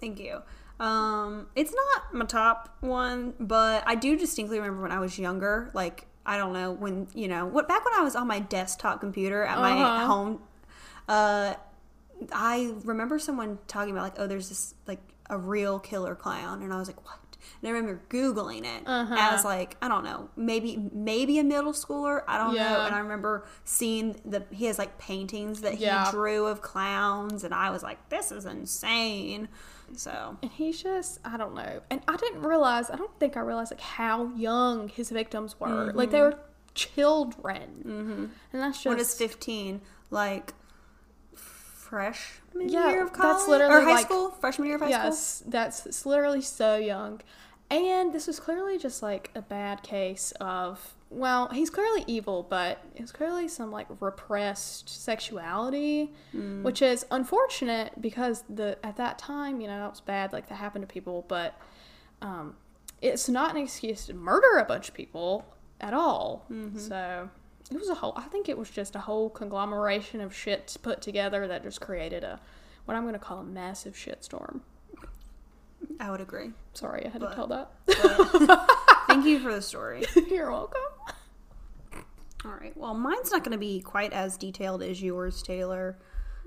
[0.00, 0.42] thank you
[0.82, 5.70] um it's not my top one but i do distinctly remember when i was younger
[5.74, 9.00] like i don't know when you know what back when i was on my desktop
[9.00, 10.06] computer at my Uh-huh.
[10.06, 10.40] home
[11.08, 11.54] uh
[12.32, 16.72] i remember someone talking about like oh there's this like a real killer clown and
[16.72, 17.18] i was like what
[17.60, 19.14] and i remember googling it Uh-huh.
[19.18, 22.86] as like i don't know maybe maybe a middle schooler i don't know Yeah.
[22.86, 26.08] and i remember seeing the he has like paintings that he Yeah.
[26.10, 29.48] drew of clowns and i was like this is insane
[29.94, 31.80] so And he's just, I don't know.
[31.90, 35.92] And I didn't realize, I don't think I realized like how young his victims were.
[35.92, 36.38] Like they were
[36.74, 37.82] children.
[37.86, 38.24] Mm-hmm.
[38.52, 38.86] And that's just.
[38.86, 39.80] when it's 15
[40.10, 40.54] like
[41.34, 44.90] freshman Yeah, year of that's college literally or high like- school freshman year of high
[44.90, 47.20] school yes, that's it's literally so young.
[47.72, 52.82] And this was clearly just like a bad case of well, he's clearly evil, but
[52.94, 56.10] it's clearly some like repressed sexuality,
[56.62, 60.54] which is unfortunate because the at that time, you know, that was bad, like that
[60.54, 61.58] happened to people, but
[62.22, 62.56] um,
[63.02, 65.44] it's not an excuse to murder a bunch of people
[65.80, 66.46] at all.
[66.78, 67.28] So
[67.70, 68.14] it was a whole.
[68.16, 72.24] I think it was just a whole conglomeration of shit put together that just created
[72.24, 72.40] a
[72.84, 74.60] what I'm going to call a massive shitstorm.
[76.00, 77.70] I would agree Sorry, I had to tell that.
[79.08, 80.80] thank you for the story You're welcome.
[82.44, 85.98] all right well mine's not going to be quite as detailed as yours taylor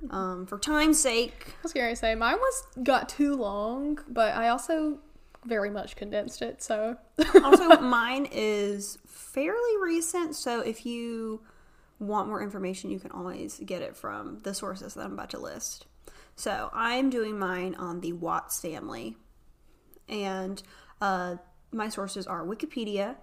[0.10, 4.36] um, for time's sake I was going to say mine was got too long, but
[4.36, 5.00] I also
[5.46, 6.62] very much condensed it.
[6.62, 6.98] So
[7.44, 11.42] also mine is fairly recent so if you
[11.98, 15.40] want more information, you can always get it from the sources that I'm about to
[15.40, 15.86] list.
[16.36, 19.16] So I'm doing mine on the Watts family,
[20.08, 20.62] and
[21.02, 21.36] uh,
[21.72, 23.16] my sources are Wikipedia,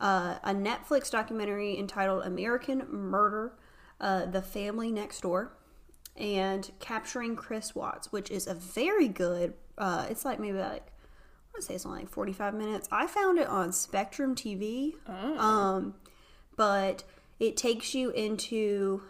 [0.00, 3.52] uh, a Netflix documentary entitled American Murder,
[4.00, 5.52] uh, The Family Next Door,
[6.16, 9.54] and Capturing Chris Watts, which is a very good.
[9.76, 12.88] Uh, it's like maybe like I want to say it's only like 45 minutes.
[12.92, 14.94] I found it on Spectrum TV,
[15.38, 15.94] um,
[16.56, 17.04] but
[17.40, 19.02] it takes you into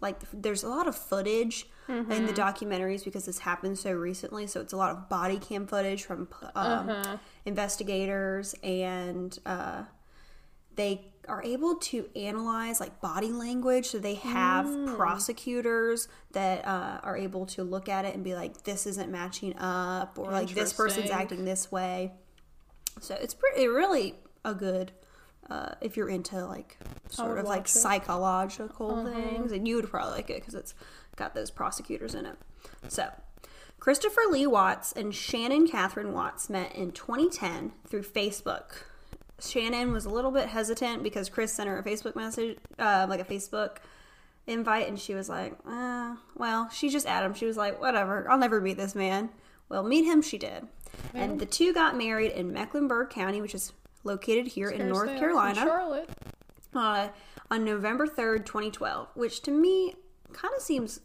[0.00, 4.46] like there's a lot of footage in the documentaries because this happened so recently.
[4.46, 9.38] So it's a lot of body cam footage from um, investigators and.
[9.44, 9.84] Uh,
[10.76, 17.16] they are able to analyze like body language so they have prosecutors that uh, are
[17.16, 20.72] able to look at it and be like this isn't matching up or like this
[20.72, 22.12] person's acting this way
[23.00, 24.14] so it's pretty really
[24.44, 24.92] a good
[25.50, 26.78] uh, if you're into like
[27.08, 27.68] sort of like it.
[27.68, 30.74] psychological things and you would probably like it because it's
[31.16, 32.36] got those prosecutors in it
[32.88, 33.08] so
[33.78, 38.84] christopher lee watts and shannon catherine watts met in 2010 through facebook
[39.40, 43.20] Shannon was a little bit hesitant because Chris sent her a Facebook message, uh, like
[43.20, 43.78] a Facebook
[44.46, 47.34] invite, and she was like, uh, well, she just added him.
[47.34, 49.30] She was like, whatever, I'll never meet this man.
[49.68, 50.68] Well, meet him she did.
[51.12, 53.72] And the two got married in Mecklenburg County, which is
[54.04, 56.10] located here in North Carolina, Charlotte.
[56.74, 57.08] uh,
[57.50, 59.94] on November 3rd, 2012, which to me
[60.34, 61.00] kind of seems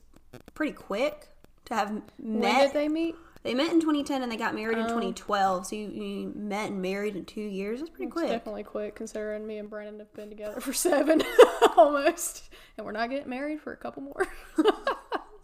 [0.53, 1.29] pretty quick
[1.65, 2.61] to have When met.
[2.61, 3.15] did they meet?
[3.43, 5.67] They met in 2010 and they got married in 2012.
[5.67, 7.79] So you, you met and married in two years.
[7.79, 8.27] That's pretty It's quick.
[8.27, 11.21] definitely quick considering me and Brandon have been together for seven
[11.77, 12.49] almost.
[12.77, 14.27] And we're not getting married for a couple more.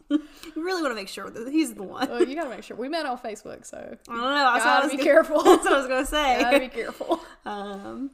[0.07, 2.07] You really want to make sure that he's the one.
[2.07, 2.77] well, you gotta make sure.
[2.77, 3.77] We met on Facebook, so
[4.07, 4.25] I don't know.
[4.25, 5.43] I gotta was be gonna- careful.
[5.43, 6.37] That's what I was gonna say.
[6.41, 7.19] gotta be careful.
[7.43, 8.11] Um,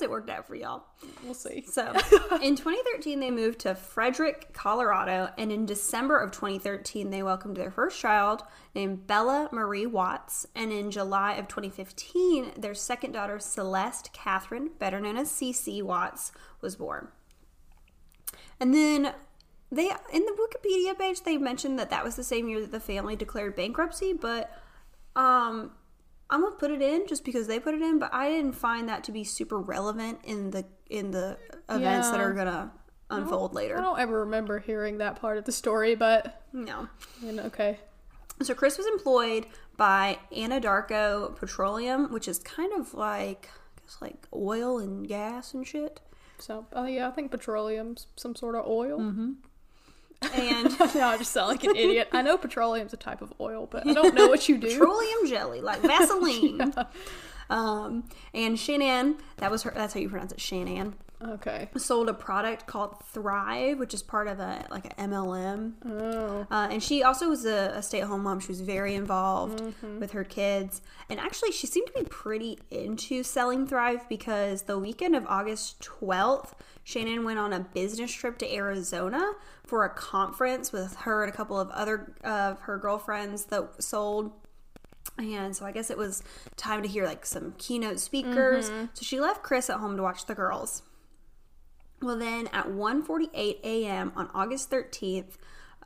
[0.00, 0.84] guess it worked out for y'all.
[1.24, 1.62] We'll see.
[1.62, 1.92] So,
[2.42, 7.70] in 2013, they moved to Frederick, Colorado, and in December of 2013, they welcomed their
[7.70, 8.42] first child
[8.74, 10.46] named Bella Marie Watts.
[10.54, 16.32] And in July of 2015, their second daughter, Celeste Catherine, better known as CC Watts,
[16.60, 17.08] was born.
[18.58, 19.12] And then
[19.72, 22.80] they in the Wikipedia page they mentioned that that was the same year that the
[22.80, 24.50] family declared bankruptcy, but
[25.14, 25.70] um
[26.30, 28.88] I'm gonna put it in just because they put it in, but I didn't find
[28.88, 31.36] that to be super relevant in the in the
[31.68, 32.72] events that are gonna
[33.10, 33.78] unfold I later.
[33.78, 36.88] I don't ever remember hearing that part of the story, but No.
[37.26, 37.78] and okay.
[38.42, 44.26] So Chris was employed by Anadarko Petroleum, which is kind of like I guess like
[44.34, 46.00] oil and gas and shit.
[46.38, 48.98] So, oh yeah, I think petroleum's some sort of oil.
[48.98, 49.32] Mm-hmm.
[50.34, 52.08] And no, I just sound like an idiot.
[52.12, 54.68] I know petroleum's a type of oil, but I don't know what you do.
[54.68, 56.74] petroleum jelly, like Vaseline.
[57.50, 59.72] Um, and Shannon, that was her.
[59.74, 60.94] That's how you pronounce it, Shannon.
[61.22, 61.68] Okay.
[61.76, 65.74] Sold a product called Thrive, which is part of a like an MLM.
[65.84, 66.46] Oh.
[66.50, 68.40] Uh, and she also was a, a stay-at-home mom.
[68.40, 69.62] She was very involved
[69.98, 74.78] with her kids, and actually, she seemed to be pretty into selling Thrive because the
[74.78, 76.54] weekend of August twelfth,
[76.84, 79.32] Shannon went on a business trip to Arizona
[79.66, 84.32] for a conference with her and a couple of other of her girlfriends that sold.
[85.18, 86.22] And so I guess it was
[86.56, 88.68] time to hear like some keynote speakers.
[88.94, 90.82] So she left Chris at home to watch the girls.
[92.02, 94.12] Well, then at 1:48 a.m.
[94.16, 95.36] on August 13th,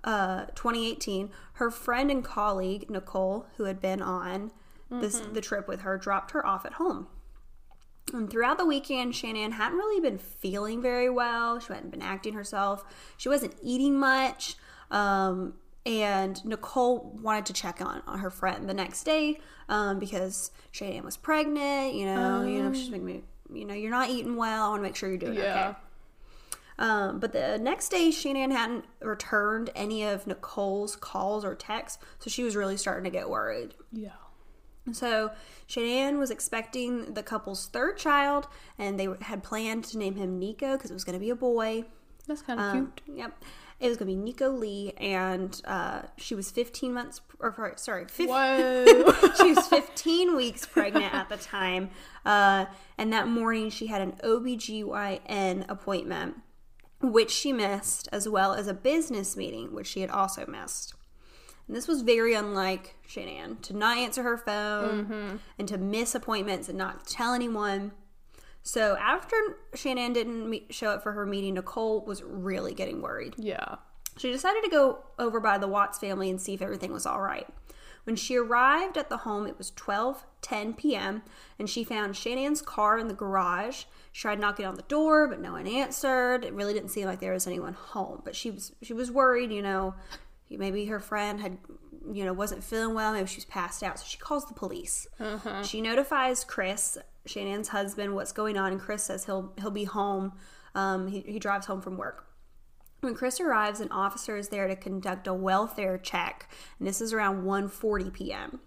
[0.05, 4.53] uh, 2018, her friend and colleague Nicole, who had been on
[4.91, 7.09] this the trip with her, dropped her off at home.
[8.13, 11.59] And throughout the weekend, Shannon hadn't really been feeling very well.
[11.59, 12.85] She hadn't been acting herself.
[13.17, 14.57] She wasn't eating much.
[14.91, 15.55] Um,
[15.87, 21.05] and Nicole wanted to check on, on her friend the next day um, because Shannon
[21.05, 21.95] was pregnant.
[21.95, 24.67] You know, you know, she's making me, you know, you're not eating well.
[24.67, 25.69] I want to make sure you're doing Yeah.
[25.71, 25.79] okay.
[26.79, 32.29] Um, but the next day, Shannon hadn't returned any of Nicole's calls or texts, so
[32.31, 33.75] she was really starting to get worried.
[33.93, 34.11] Yeah.
[34.93, 35.31] So
[35.67, 38.49] Shannon was expecting the couple's third child,
[38.79, 41.37] and they had planned to name him Nico because it was going to be a
[41.37, 41.85] boy.
[42.27, 43.19] That's kind of Um, cute.
[43.19, 43.45] Yep,
[43.81, 48.05] it was going to be Nico Lee, and uh, she was 15 months, or sorry,
[48.07, 49.13] 15, Whoa.
[49.39, 51.91] she was 15 weeks pregnant at the time.
[52.27, 52.67] Uh,
[52.99, 56.37] and that morning, she had an OBGYN appointment,
[57.13, 60.95] which she missed, as well as a business meeting, which she had also missed.
[61.67, 65.37] And this was very unlike Shannon to not answer her phone mm-hmm.
[65.59, 67.93] and to miss appointments and not tell anyone.
[68.63, 69.37] So after
[69.75, 73.35] Shannon didn't meet, show up for her meeting, Nicole was really getting worried.
[73.39, 73.77] yeah.
[74.17, 77.21] She decided to go over by the Watts family and see if everything was all
[77.21, 77.49] right.
[78.05, 81.23] When she arrived at the home, it was 12:10 p.m.
[81.59, 83.85] and she found Shannon's car in the garage.
[84.15, 86.45] She tried knocking on the door, but no one answered.
[86.45, 89.51] It really didn't seem like there was anyone home, but she was she was worried,
[89.51, 89.97] you know,
[90.49, 91.59] maybe her friend had
[92.13, 93.99] you know wasn't feeling well, maybe she was passed out.
[93.99, 95.09] So she calls the police.
[95.65, 96.97] She notifies Chris,
[97.27, 100.35] Shannon's husband, what's going on, and Chris says he'll he'll be home.
[100.77, 102.25] Um, he, he drives home from work.
[103.01, 106.49] When Chris arrives, an officer is there to conduct a welfare check,
[106.79, 108.61] and this is around 1:40 p.m.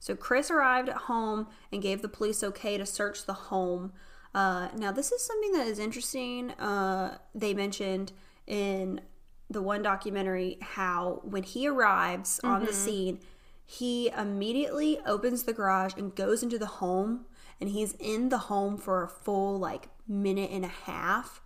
[0.00, 3.92] So Chris arrived at home and gave the police okay to search the home.
[4.36, 6.50] Uh, now, this is something that is interesting.
[6.52, 8.12] Uh, they mentioned
[8.46, 9.00] in
[9.48, 13.18] the one documentary how when he arrives on the scene,
[13.64, 17.24] he immediately opens the garage and goes into the home,
[17.62, 21.40] and he's in the home for a full like minute and a half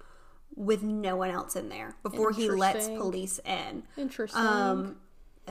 [0.57, 4.43] with no one else in there before he lets police in Interesting.
[4.43, 4.97] um,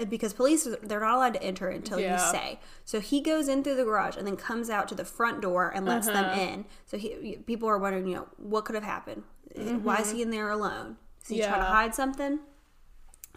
[0.05, 2.13] because police they're not allowed to enter until Yeah.
[2.13, 2.59] you say.
[2.85, 5.69] So he goes in through the garage and then comes out to the front door
[5.73, 6.39] and lets them Uh-huh.
[6.41, 6.65] in.
[6.85, 9.23] So he, people are wondering, you know, what could have happened?
[9.55, 10.97] Why is he in there alone?
[11.23, 11.73] Is he trying to Mm-hmm.
[11.73, 12.39] Hide something?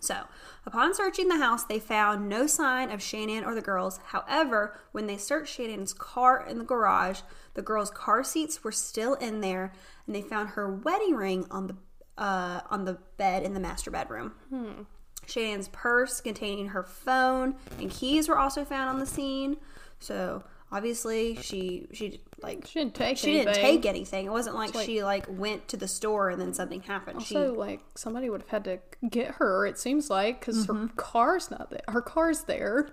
[0.00, 0.24] So,
[0.66, 4.00] upon searching the house, they found no sign of Shannon or the girls.
[4.06, 7.20] However, when they searched Shannon's car in the garage,
[7.54, 9.72] the girls' car seats were still in there,
[10.06, 11.76] and they found her wedding ring on the
[12.18, 14.32] uh, on the bed in the master bedroom.
[15.26, 19.56] Shannon's purse containing her phone and keys were also found on the scene.
[20.00, 23.62] So obviously, she she like she didn't take she didn't anything.
[23.82, 24.26] take anything.
[24.26, 27.22] It wasn't like, like- she like went to the store and then something happened.
[27.22, 29.64] she Also, like somebody would have had to get her.
[29.66, 30.86] It seems like because Mm-hmm.
[30.86, 31.82] her car's not there.
[31.88, 32.88] Her car's there.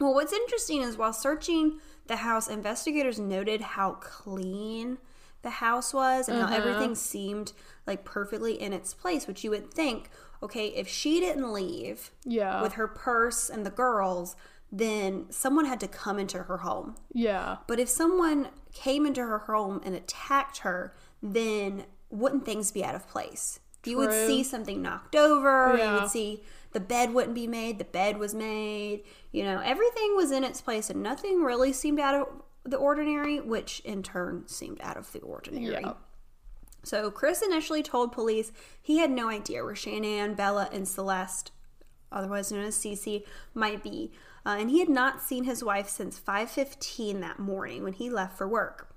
[0.00, 4.98] Well, what's interesting is while searching the house, investigators noted how clean
[5.42, 7.52] the house was and how everything seemed
[7.86, 10.08] like perfectly in its place, which you would think,
[10.44, 12.62] okay, if she didn't leave Yeah.
[12.62, 14.36] with her purse and the girls,
[14.70, 16.96] then someone had to come into her home.
[17.12, 17.58] yeah.
[17.66, 22.94] But if someone came into her home and attacked her, then wouldn't things be out
[22.94, 23.60] of place?
[23.84, 25.76] You would see something knocked over.
[25.76, 26.42] You would see
[26.72, 27.78] the bed wouldn't be made.
[27.78, 29.04] The bed was made.
[29.30, 32.28] You know, everything was in its place, and nothing really seemed out of
[32.64, 35.82] the ordinary, which in turn seemed out of the ordinary.
[35.82, 35.92] Yeah.
[36.84, 41.50] So Chris initially told police he had no idea where Shannon, Bella, and Celeste,
[42.12, 43.24] otherwise known as Cece,
[43.54, 44.12] might be,
[44.46, 48.36] uh, and he had not seen his wife since 5:15 that morning when he left
[48.36, 48.88] for work.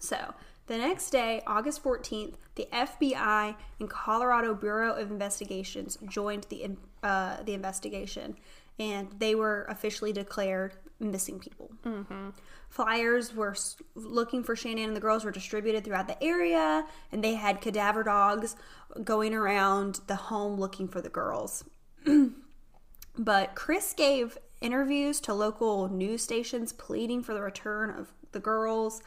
[0.00, 0.34] So
[0.66, 7.42] the next day, August 14th, the FBI and Colorado Bureau of Investigations joined the uh,
[7.44, 8.36] the investigation,
[8.78, 11.70] and they were officially declared missing people.
[11.84, 12.30] Mm-hmm.
[12.68, 13.54] Flyers were
[13.94, 18.02] looking for Shannon and the girls were distributed throughout the area, and they had cadaver
[18.02, 18.56] dogs
[19.04, 21.64] going around the home looking for the girls.
[23.18, 29.02] but Chris gave interviews to local news stations pleading for the return of the girls.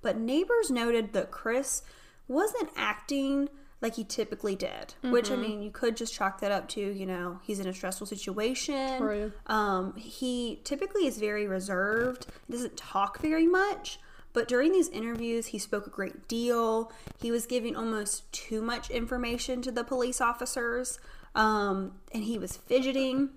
[0.00, 1.82] But neighbors noted that Chris
[2.28, 3.48] wasn't acting
[3.82, 7.04] like he typically did, which I mean, you could just chalk that up to, you
[7.04, 8.98] know, he's in a stressful situation.
[8.98, 9.32] True.
[9.48, 13.98] Um, he typically is very reserved, doesn't talk very much.
[14.32, 16.90] But during these interviews, he spoke a great deal.
[17.20, 20.98] He was giving almost too much information to the police officers,
[21.34, 23.30] um, and he was fidgeting.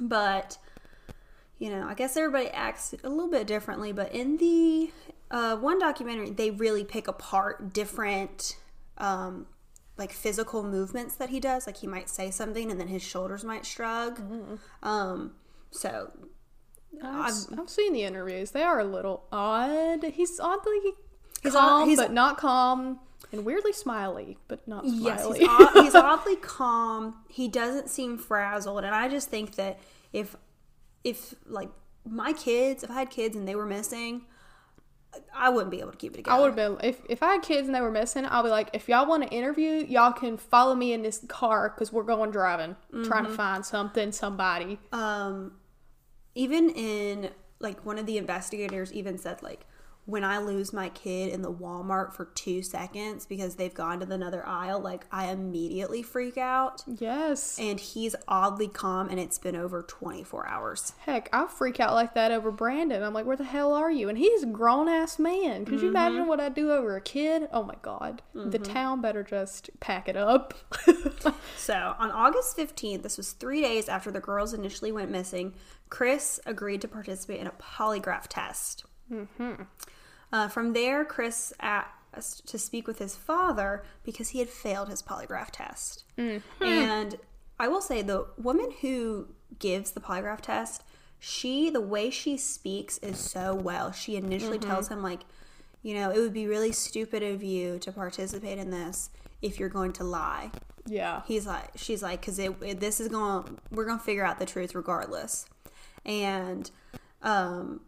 [0.00, 0.58] But
[1.58, 3.92] you know, I guess everybody acts a little bit differently.
[3.92, 4.90] But in the
[5.30, 8.56] uh, one documentary, they really pick apart different,
[9.02, 9.46] um,
[9.98, 11.66] like physical movements that he does.
[11.66, 14.20] Like he might say something, and then his shoulders might shrug.
[14.82, 15.32] Um,
[15.70, 16.10] so
[17.02, 18.50] I've, I've seen the interviews.
[18.52, 20.04] They are a little odd.
[20.04, 20.78] He's oddly
[21.42, 23.00] He's calm, odd- he's- but not calm,
[23.32, 25.40] and weirdly smiley, but not Yes, smiley.
[25.40, 27.16] he's, odd, he's oddly calm.
[27.28, 29.78] He doesn't seem frazzled, and I just think that
[30.12, 30.36] if,
[31.04, 31.70] if like
[32.08, 34.22] my kids, if I had kids and they were missing,
[35.34, 36.36] I wouldn't be able to keep it together.
[36.36, 38.24] I would have been if if I had kids and they were missing.
[38.28, 41.70] I'll be like, if y'all want to interview, y'all can follow me in this car
[41.70, 43.30] because we're going driving, trying Mm-hmm.
[43.32, 44.78] to find something, somebody.
[44.92, 45.52] um,
[46.34, 49.66] even in like one of the investigators even said like
[50.04, 54.12] when I lose my kid in the Walmart for two seconds because they've gone to
[54.12, 56.82] another aisle, like I immediately freak out.
[56.98, 57.56] Yes.
[57.60, 60.92] And he's oddly calm, and it's been over 24 hours.
[60.98, 63.02] Heck, I freak out like that over Brandon.
[63.02, 64.08] I'm like, where the hell are you?
[64.08, 65.64] And he's a grown ass man.
[65.64, 65.96] Could you Mm-hmm.
[65.96, 67.48] imagine what I'd do over a kid?
[67.52, 68.22] Oh my god.
[68.34, 70.54] The town better just pack it up.
[71.56, 75.54] So on August 15th, this was three days after the girls initially went missing,
[75.90, 78.84] Chris agreed to participate in a polygraph test.
[80.32, 85.02] Uh, from there, Chris asked to speak with his father because he had failed his
[85.02, 86.04] polygraph test.
[86.60, 87.16] And
[87.60, 89.28] I will say the woman who
[89.58, 90.82] gives the polygraph test,
[91.18, 93.92] she the way she speaks is so well.
[93.92, 95.20] She initially tells him like,
[95.82, 99.10] you know, it would be really stupid of you to participate in this
[99.42, 100.50] if you're going to lie.
[100.86, 101.22] Yeah.
[101.26, 104.38] He's like, she's like, because it, it, this is going, we're going to figure out
[104.38, 105.46] the truth regardless.
[106.04, 106.70] And,
[107.22, 107.80] um,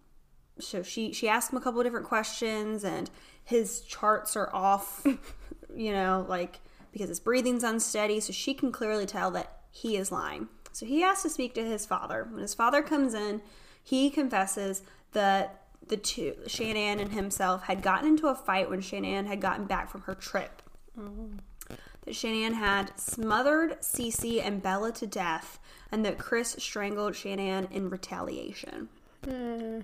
[0.59, 3.11] so she she asked him a couple of different questions, and
[3.45, 5.05] his charts are off,
[5.75, 6.61] you know, like
[6.93, 8.21] because his breathing's unsteady.
[8.21, 10.49] So she can clearly tell that he is lying.
[10.73, 12.27] So he has to speak to his father.
[12.31, 13.43] When his father comes in,
[13.83, 14.83] he confesses
[15.13, 19.67] that the two, Shanann and himself, had gotten into a fight when Shanann had gotten
[19.67, 20.63] back from her trip
[20.99, 21.31] oh.
[21.69, 25.59] that Shanann had smothered Cece and Bella to death,
[25.93, 28.89] and that Chris strangled Shanann in retaliation.
[29.25, 29.81] Hmm.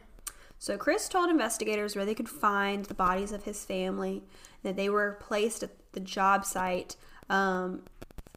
[0.60, 4.22] So Chris told investigators where they could find the bodies of his family,
[4.62, 6.96] that they were placed at the job site,
[7.30, 7.82] um,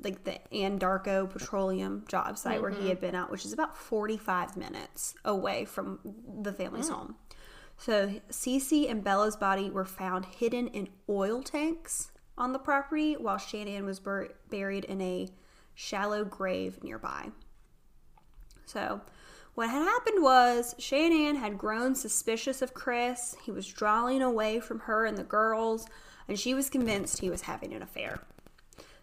[0.01, 4.55] like the Anadarko Petroleum job site where he had been at, which is about 45
[4.55, 5.99] minutes away from
[6.41, 7.15] the family's home.
[7.77, 13.37] So Cece and Bella's body were found hidden in oil tanks on the property, while
[13.37, 15.27] Shannon was bur- buried in a
[15.75, 17.31] shallow grave nearby.
[18.65, 19.01] So,
[19.55, 23.35] what had happened was Shannon had grown suspicious of Chris.
[23.43, 25.85] He was drawing away from her and the girls,
[26.27, 28.21] and she was convinced he was having an affair.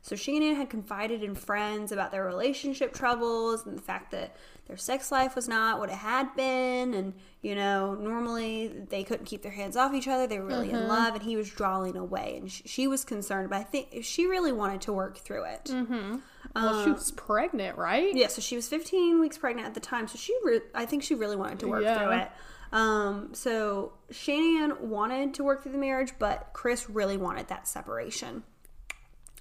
[0.02, 4.34] So Shannon had confided in friends about their relationship troubles and the fact that
[4.66, 9.26] their sex life was not what it had been, and you know, normally they couldn't
[9.26, 10.26] keep their hands off each other.
[10.26, 10.88] They were really in mm-hmm.
[10.88, 13.50] love, and he was drawing away, and she, she was concerned.
[13.50, 15.64] But I think she really wanted to work through it.
[15.66, 16.16] Mm-hmm.
[16.54, 18.14] Well, she was pregnant, right?
[18.14, 21.02] Yeah, so she was 15 weeks pregnant at the time, so she, re- I think
[21.02, 21.98] she really wanted to work Yeah.
[21.98, 22.30] through it.
[22.72, 28.42] Um, so Shannon wanted to work through the marriage, but Chris really wanted that separation.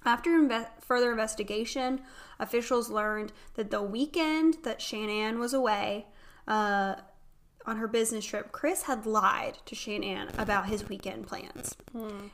[0.04, 2.00] After inve- further investigation,
[2.38, 6.06] officials learned that the weekend that Shannon was away
[6.48, 6.94] uh,
[7.70, 11.76] on her business trip, Chris had lied to Shannon about his weekend plans.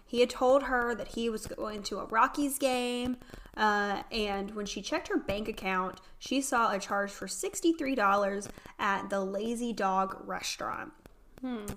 [0.07, 3.19] He had told her that he was going to a Rockies game,
[3.57, 9.11] uh, and when she checked her bank account, she saw a charge for $63 at
[9.11, 10.93] the Lazy Dog restaurant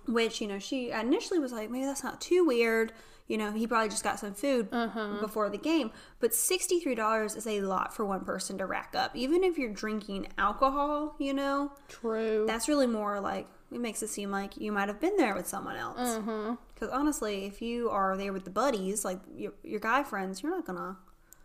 [0.07, 2.93] which you know she initially was like maybe that's not too weird
[3.29, 5.19] you know he probably just got some food uh-huh.
[5.21, 5.91] before the game.
[6.19, 9.15] But $63 is a lot for one person to rack up.
[9.15, 12.43] Even if you're drinking alcohol you know True.
[12.45, 15.47] that's really more like it makes it seem like you might have been there with
[15.47, 15.99] someone else.
[15.99, 16.55] Uh-huh.
[16.73, 20.51] Because honestly if you are there with the buddies like your, your guy friends you're
[20.51, 20.97] not gonna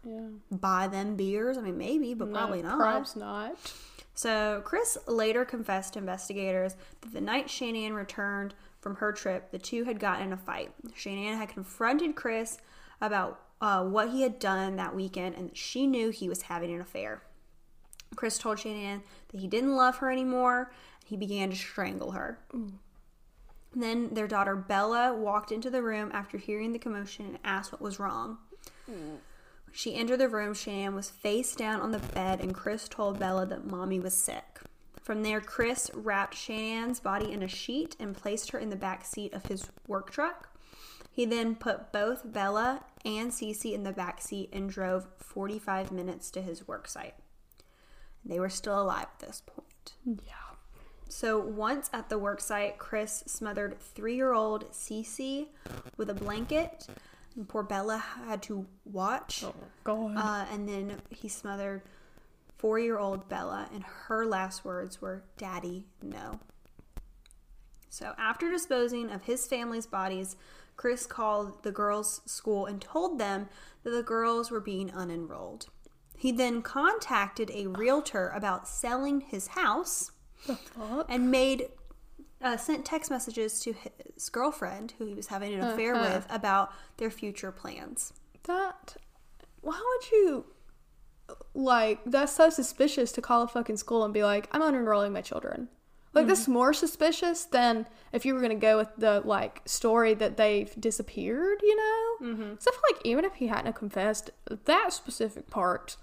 [0.05, 0.29] yeah.
[0.51, 1.59] buy them beers.
[1.59, 2.79] I mean maybe but probably not.
[2.79, 3.57] Perhaps not.
[4.15, 8.55] so, Chris later confessed to investigators that the night Shannon returned
[8.85, 10.71] from her trip, the two had gotten in a fight.
[10.95, 12.59] Shannon had confronted Chris
[13.01, 16.81] about uh, what he had done that weekend and she knew he was having an
[16.81, 17.23] affair.
[18.15, 20.71] Chris told Shannon that he didn't love her anymore
[21.01, 22.39] and he began to strangle her.
[23.75, 27.81] Then their daughter Bella walked into the room after hearing the commotion and asked what
[27.81, 28.39] was wrong.
[29.73, 30.55] She entered the room.
[30.55, 34.61] Shan was face down on the bed, and Chris told Bella that mommy was sick.
[35.05, 39.05] From there, Chris wrapped Shannon's body in a sheet and placed her in the back
[39.05, 40.49] seat of his work truck.
[41.13, 46.31] He then put both Bella and Cece in the back seat and drove 45 minutes
[46.31, 47.15] to his work site.
[48.25, 49.93] They were still alive at this point.
[50.07, 50.57] Yeah.
[51.11, 55.49] So once at the work site, Chris smothered three-year-old Cece
[55.99, 56.87] with a blanket.
[57.37, 59.45] And poor Bella had to watch.
[59.45, 60.17] Oh God.
[60.17, 61.83] Uh, and then he smothered
[62.65, 66.41] four-year-old Bella, and her last words were, "Daddy, no."
[67.91, 70.37] So after disposing of his family's bodies,
[70.75, 73.51] Chris called the girls' school and told them
[73.83, 75.67] that the girls were being unenrolled.
[76.17, 80.13] He then contacted a realtor about selling his house
[81.07, 81.69] and made
[82.41, 86.15] uh, sent text messages to his girlfriend, who he was having an affair Uh-huh.
[86.15, 88.15] with, about their future plans.
[88.45, 88.97] That.
[89.61, 90.47] Why would you?
[91.55, 95.21] Like that's so suspicious to call a fucking school and be like, "I'm unenrolling my
[95.21, 95.69] children."
[96.13, 100.37] Like that's more suspicious than if you were gonna go with the like story that
[100.37, 101.59] they've disappeared.
[101.63, 102.17] You know.
[102.29, 102.55] Mm-hmm.
[102.59, 104.31] So I feel like even if he hadn't confessed
[104.65, 105.97] that specific part,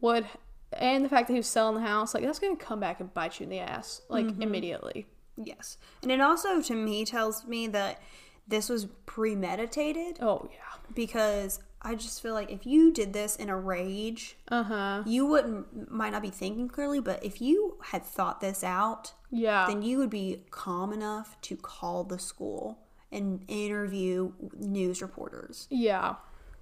[0.00, 0.26] would
[0.72, 3.12] and the fact that he was selling the house, like that's gonna come back and
[3.12, 5.06] bite you in the ass like immediately.
[5.36, 8.00] Yes, and it also to me tells me that
[8.46, 10.80] this was premeditated Oh yeah.
[10.94, 15.02] because I just feel like if you did this in a rage, Uh huh.
[15.06, 19.66] you wouldn't might not be thinking clearly, but if you had thought this out, Yeah.
[19.66, 22.78] then you would be calm enough to call the school
[23.12, 25.66] and interview news reporters.
[25.70, 26.16] yeah.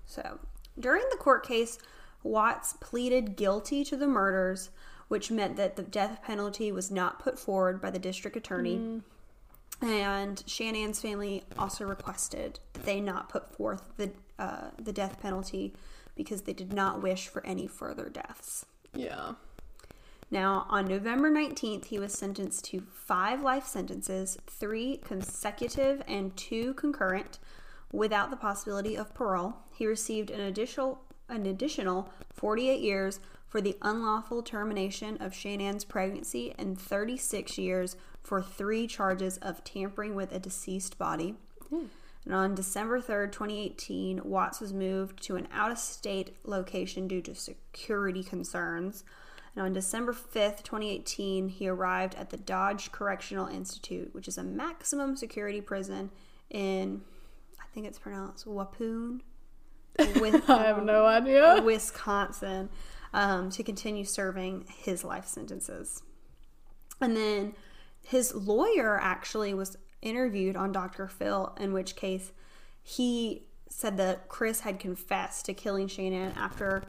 [0.06, 0.40] So,
[0.78, 1.78] during the court case,
[2.24, 4.70] Watts pleaded guilty to the murders,
[5.08, 9.02] which meant that the death penalty was not put forward by the district attorney.
[9.80, 14.12] And Shannon's family also requested that they not put forth the
[14.42, 15.72] uh, the death penalty
[16.16, 18.66] because they did not wish for any further deaths.
[18.92, 19.34] Yeah.
[20.32, 26.74] Now, on November 19th, he was sentenced to five life sentences, three consecutive and two
[26.74, 27.38] concurrent,
[27.92, 29.54] without the possibility of parole.
[29.74, 36.52] He received an additional an additional 48 years for the unlawful termination of Shannon's pregnancy
[36.58, 41.36] and 36 years for three charges of tampering with a deceased body.
[42.24, 47.20] And on December 3rd, 2018, Watts was moved to an out of state location due
[47.22, 49.04] to security concerns.
[49.54, 54.42] And on December 5th, 2018, he arrived at the Dodge Correctional Institute, which is a
[54.42, 56.10] maximum security prison
[56.48, 57.02] in,
[57.60, 59.20] I think it's pronounced Waupun,
[60.20, 61.60] with, I have no idea.
[61.62, 62.70] Wisconsin,
[63.12, 66.02] um, to continue serving his life sentences.
[67.00, 67.54] And then
[68.04, 71.06] his lawyer actually was interviewed on Dr.
[71.08, 72.32] Phil, in which case
[72.82, 76.82] he said that Chris had confessed to killing Shannon after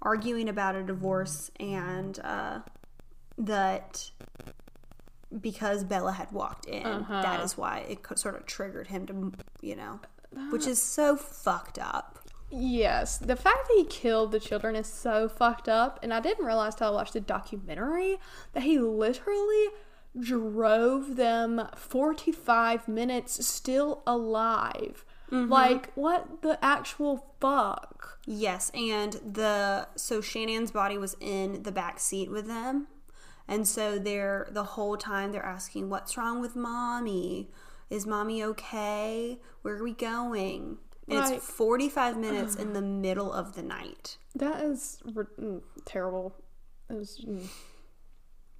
[0.00, 2.60] arguing about a divorce and uh,
[3.36, 4.10] that
[5.40, 7.22] because Bella had walked in, Uh-huh.
[7.22, 10.00] that is why it sort of triggered him to, you know,
[10.50, 12.18] which is so fucked up.
[12.52, 16.44] Yes, the fact that he killed the children is so fucked up, and I didn't
[16.44, 18.18] realize till I watched the documentary
[18.54, 19.66] that he literally
[20.18, 25.04] drove them 45 minutes still alive.
[25.32, 28.18] Like, what the actual fuck?
[28.26, 32.88] Yes, and the so Shannon's body was in the back seat with them.
[33.46, 37.50] And so they're the whole time they're asking, What's wrong with mommy?
[37.90, 39.38] Is mommy okay?
[39.62, 40.78] Where are we going?
[41.08, 41.34] And Right.
[41.34, 44.18] it's 45 minutes in the middle of the night.
[44.34, 46.34] That is re- mm, terrible.
[46.88, 47.46] It was, mm.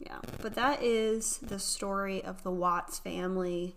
[0.01, 0.19] Yeah.
[0.41, 3.75] But that is the story of the Watts family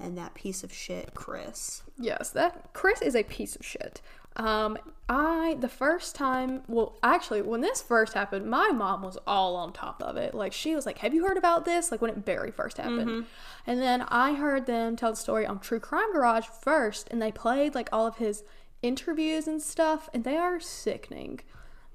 [0.00, 1.82] and that piece of shit, Chris.
[1.98, 4.00] Yes, that Chris is a piece of shit.
[4.36, 9.56] Um, I the first time, well, actually, when this first happened, my mom was all
[9.56, 10.32] on top of it.
[10.34, 13.26] Like she was like, "Have you heard about this?" Like when it very first happened,
[13.66, 17.32] and then I heard them tell the story on True Crime Garage first, and they
[17.32, 18.44] played like all of his
[18.80, 21.40] interviews and stuff, and they are sickening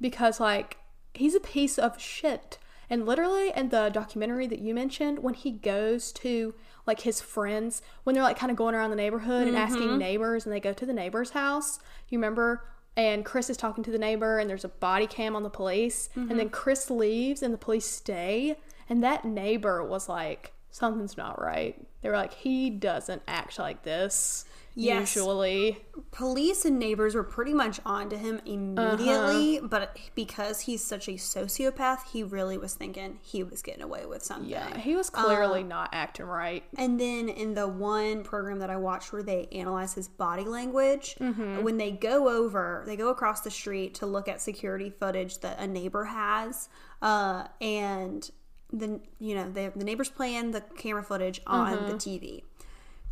[0.01, 0.77] because like
[1.13, 2.57] he's a piece of shit.
[2.93, 6.53] And literally in the documentary that you mentioned, when he goes to
[6.85, 9.97] like his friends, when they're like kind of going around the neighborhood and asking mm-hmm.
[9.97, 11.79] neighbors, and they go to the neighbor's house,
[12.09, 12.63] you remember?
[12.95, 16.09] And Chris is talking to the neighbor, and there's a body cam on the police,
[16.13, 16.49] and then mm-hmm.
[16.49, 21.75] Chris leaves, and the police stay, and that neighbor was like, something's not right.
[22.03, 24.45] They were like, he doesn't act like this
[24.75, 25.15] Yes.
[25.15, 25.77] usually.
[26.11, 29.67] police and neighbors were pretty much onto him immediately, Uh-huh.
[29.67, 34.23] but because he's such a sociopath, he really was thinking he was getting away with
[34.23, 34.49] something.
[34.49, 36.63] Yeah, he was clearly not acting right.
[36.77, 41.15] And then in the one program that I watched where they analyze his body language,
[41.19, 41.63] Mm-hmm.
[41.63, 45.59] when they go over, they go across the street to look at security footage that
[45.59, 46.69] a neighbor has,
[47.01, 48.29] uh, and
[48.71, 51.87] the you know the the neighbor's playing the camera footage on Mm-hmm.
[51.89, 52.43] the TV.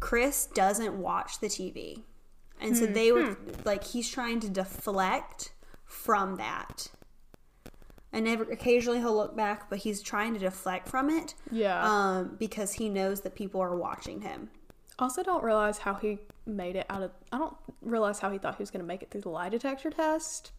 [0.02, 2.04] Chris doesn't watch the TV,
[2.60, 2.80] and Hmm.
[2.80, 5.54] so they were like he's trying to deflect
[5.86, 6.88] from that.
[8.14, 11.82] And never, occasionally he'll look back, but he's trying to deflect from it Yeah.
[11.82, 14.50] um, because he knows that people are watching him.
[15.00, 17.12] Also, don't realize how he made it out of.
[17.32, 19.48] I don't realize how he thought he was going to make it through the lie
[19.48, 20.52] detector test,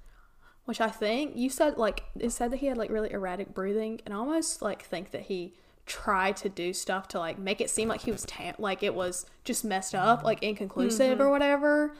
[0.65, 4.01] which I think you said like it said that he had like really erratic breathing,
[4.07, 5.55] and I almost like think that he
[5.87, 8.95] tried to do stuff to like make it seem like he was tam- like it
[8.95, 11.95] was just messed up, like inconclusive or whatever.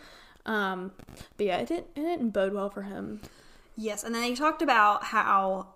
[0.47, 0.93] Um,
[1.37, 3.21] but yeah, it didn't it didn't bode well for him.
[3.77, 5.69] Yes, and then they talked about how,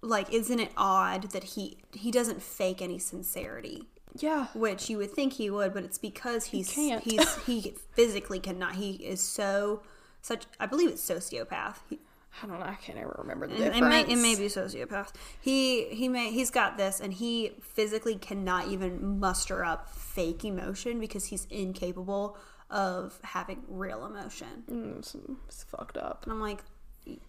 [0.00, 5.10] like, isn't it odd that he he doesn't fake any sincerity, Yeah, which you would
[5.12, 7.02] think he would, but it's because he's can't.
[7.04, 8.76] he's he physically cannot.
[8.76, 9.82] He is so
[10.22, 10.44] such.
[10.58, 11.76] I believe it's sociopath.
[11.90, 11.98] He,
[12.42, 12.66] I don't know.
[12.66, 13.76] I can't ever remember the difference.
[13.78, 15.12] it may it may be sociopath.
[15.40, 21.00] He he may he's got this, and he physically cannot even muster up fake emotion
[21.00, 22.36] because he's incapable
[22.70, 24.62] of having real emotion.
[24.70, 25.16] Mm, it's,
[25.48, 26.22] it's fucked up.
[26.22, 26.62] And I'm like,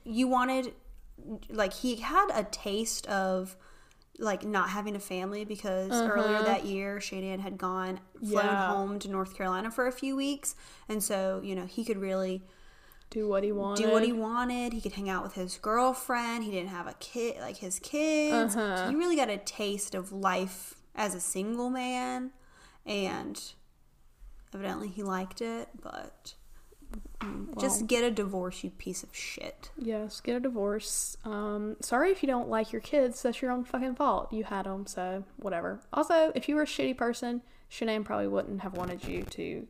[0.04, 0.72] you wanted,
[1.50, 3.58] like, he had a taste of,
[4.20, 8.68] like, not having a family because earlier that year, Shannon had gone, flown Yeah.
[8.72, 10.54] home to North Carolina for a few weeks.
[10.88, 12.44] And so, you know, he could really
[13.12, 13.84] Do what he wanted.
[13.84, 14.74] do what he wanted.
[14.74, 16.44] He could hang out with his girlfriend.
[16.44, 18.54] He didn't have a kid, like, his kids.
[18.56, 22.32] So he really got a taste of life as a single man.
[22.86, 23.40] And
[24.54, 26.34] evidently he liked it, but
[27.60, 29.70] Just get a divorce, you piece of shit.
[29.78, 31.16] Yes, get a divorce.
[31.24, 33.22] Um, sorry if you don't like your kids.
[33.22, 34.32] That's your own fucking fault.
[34.34, 35.82] You had them, so whatever.
[35.94, 39.68] Also, if you were a shitty person, Shanann probably wouldn't have wanted you to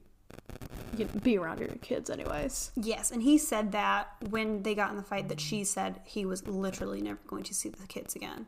[0.97, 2.71] you know, be around your kids, anyways.
[2.75, 6.25] Yes, and he said that when they got in the fight that she said he
[6.25, 8.47] was literally never going to see the kids again.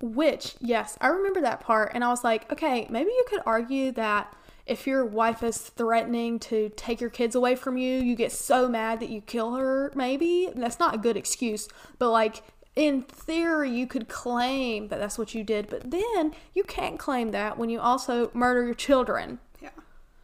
[0.00, 3.92] Which, yes, I remember that part, and I was like, okay, maybe you could argue
[3.92, 4.34] that
[4.66, 8.68] if your wife is threatening to take your kids away from you, you get so
[8.68, 10.48] mad that you kill her, maybe.
[10.54, 11.68] That's not a good excuse,
[11.98, 12.42] but like
[12.76, 17.32] in theory, you could claim that that's what you did, but then you can't claim
[17.32, 19.40] that when you also murder your children.
[19.60, 19.70] Yeah.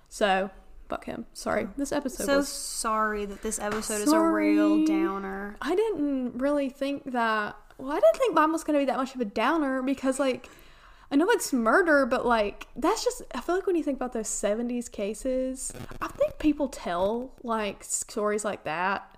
[0.08, 0.50] So,
[0.88, 1.26] fuck him.
[1.32, 1.68] Sorry.
[1.76, 2.48] This episode So was.
[2.48, 5.56] sorry that this episode is a real downer.
[5.60, 7.56] I didn't really think that.
[7.78, 10.18] Well, I didn't think mine was going to be that much of a downer because,
[10.18, 10.48] like,
[11.10, 13.22] I know it's murder, but like that's just.
[13.34, 17.84] I feel like when you think about those '70s cases, I think people tell like
[17.84, 19.16] stories like that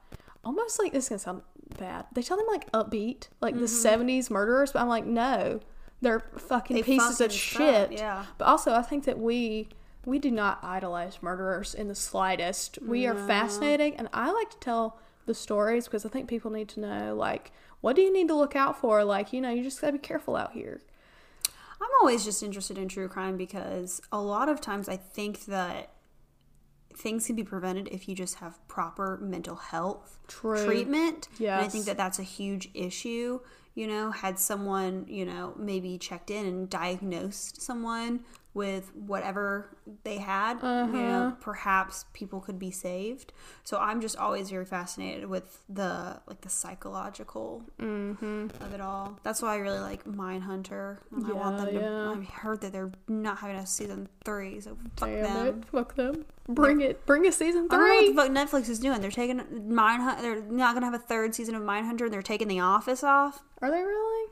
[0.48, 1.42] almost like this is gonna sound
[1.78, 2.06] bad.
[2.12, 4.02] They tell them like upbeat, like the mm-hmm.
[4.08, 5.60] '70s murderers, but I'm like, no,
[6.00, 7.90] they're fucking They pieces of shit.
[7.90, 8.24] suck, yeah.
[8.38, 9.68] But also, I think that we
[10.05, 12.78] we do not idolize murderers in the slightest.
[12.82, 16.68] We are fascinating, and I like to tell the stories because I think people need
[16.70, 19.05] to know like what do you need to look out for.
[19.05, 20.80] Like you know, you just gotta be careful out here.
[21.80, 25.92] I'm always just interested in true crime because a lot of times I think that
[26.96, 30.64] things can be prevented if you just have proper mental health True.
[30.64, 31.28] treatment.
[31.59, 33.40] And I think that that's a huge issue.
[33.76, 38.24] You know, had someone, you know, maybe checked in and diagnosed someone
[38.59, 40.86] with whatever they had, Uh-huh.
[40.86, 43.32] know, perhaps people could be saved.
[43.64, 48.48] So I'm just always very fascinated with the like the psychological Mm-hmm.
[48.64, 49.18] of it all.
[49.22, 50.98] That's why I really like Mindhunter.
[51.14, 51.80] And I want Yeah, them to.
[51.80, 52.11] yeah.
[52.20, 55.46] I heard that they're not having a season three, so fuck Damn them.
[55.46, 55.64] it!
[55.72, 56.24] Fuck them.
[56.48, 57.04] Bring it.
[57.06, 58.09] Bring a season I don't know three.
[58.14, 59.00] what the fuck Netflix is doing.
[59.00, 60.20] They're taking Mindhunter.
[60.22, 63.42] They're not gonna have a third season of Mindhunter, and they're taking The Office off.
[63.62, 64.30] Are they really?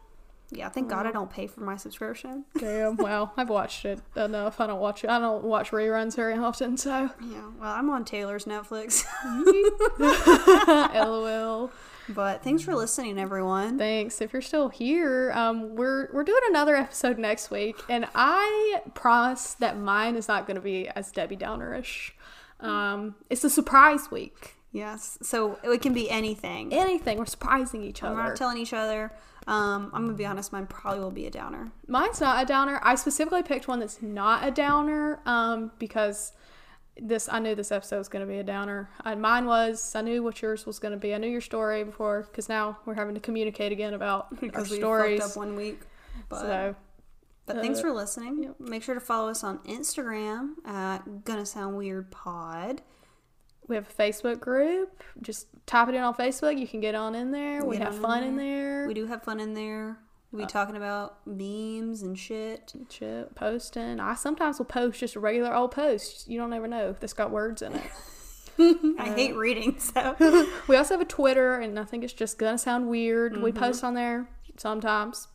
[0.50, 2.44] Yeah, thank God I don't pay for my subscription.
[2.58, 2.96] Damn.
[2.96, 4.60] Well, I've watched it enough.
[4.60, 5.10] I don't watch it.
[5.10, 6.76] I don't watch reruns very often.
[6.76, 9.04] So, Yeah, well, I'm on Taylor's Netflix.
[10.94, 11.70] lol.
[12.08, 13.78] but thanks for listening, everyone.
[13.78, 14.20] Thanks.
[14.20, 19.54] If you're still here, um, we're we're doing another episode next week, and I promise
[19.54, 22.12] that mine is not going to be as Debbie Downerish.
[22.60, 24.54] Um, it's a surprise week.
[24.72, 26.72] Yes, so it can be anything.
[26.72, 27.18] Anything.
[27.18, 28.14] We're surprising each other.
[28.14, 29.12] We're not telling each other.
[29.46, 30.52] Um, I'm gonna be honest.
[30.52, 31.70] Mine probably will be a downer.
[31.86, 32.80] Mine's not a downer.
[32.82, 36.32] I specifically picked one that's not a downer um, because
[37.00, 38.88] this I knew this episode was going to be a downer.
[39.04, 39.94] And mine was.
[39.94, 41.14] I knew what yours was going to be.
[41.14, 44.76] I knew your story before because now we're having to communicate again about our we
[44.76, 45.20] stories.
[45.20, 45.80] fucked up one week.
[46.28, 46.76] But, so
[47.44, 48.54] but thanks uh, for listening.
[48.58, 52.82] Make sure to follow us on Instagram at Gonna Sound Weird Pod.
[53.68, 55.02] We have a Facebook group.
[55.22, 56.58] Just type it in on Facebook.
[56.58, 57.64] You can get on in there.
[57.64, 58.86] We Get have fun in there.
[58.86, 59.98] We do have fun in there.
[60.32, 62.72] We be talking about memes and shit.
[62.90, 64.00] Shit, posting.
[64.00, 66.28] I sometimes will post just a regular old post.
[66.28, 67.90] You don't ever know if that's got words in it.
[68.98, 70.16] I hate reading, so
[70.68, 73.36] We also have a Twitter, and I think it's just gonna sound weird.
[73.40, 73.58] We Mm-hmm.
[73.58, 75.28] post on there sometimes.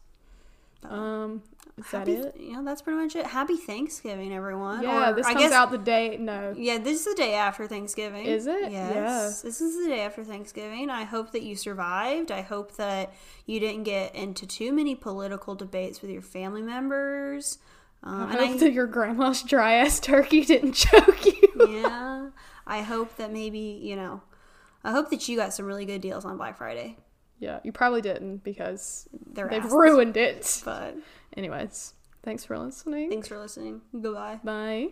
[0.83, 1.43] Um,
[1.85, 2.35] is that happy, it?
[2.39, 3.25] you know, that's pretty much it.
[3.25, 4.83] Happy Thanksgiving, everyone.
[4.83, 6.17] Yeah, Or, this I comes guess, out the day.
[6.17, 8.25] No, Yeah, this is the day after Thanksgiving.
[8.25, 8.71] Is it?
[8.71, 8.95] Yes.
[8.95, 9.27] Yeah.
[9.49, 10.89] This is the day after Thanksgiving.
[10.89, 12.31] I hope that you survived.
[12.31, 13.13] I hope that
[13.45, 17.57] you didn't get into too many political debates with your family members.
[18.03, 21.67] Um, I hope that your grandma's dry ass turkey didn't choke you.
[21.81, 22.29] yeah.
[22.65, 24.21] I hope that maybe, you know,
[24.83, 26.97] I hope that you got some really good deals on Black Friday.
[27.39, 29.73] yeah, you probably didn't because They're they've asses.
[29.73, 30.61] ruined it.
[30.65, 30.95] But
[31.37, 33.09] Anyways, thanks for listening.
[33.09, 33.81] thanks for listening.
[33.93, 34.39] Goodbye.
[34.43, 34.89] Bye.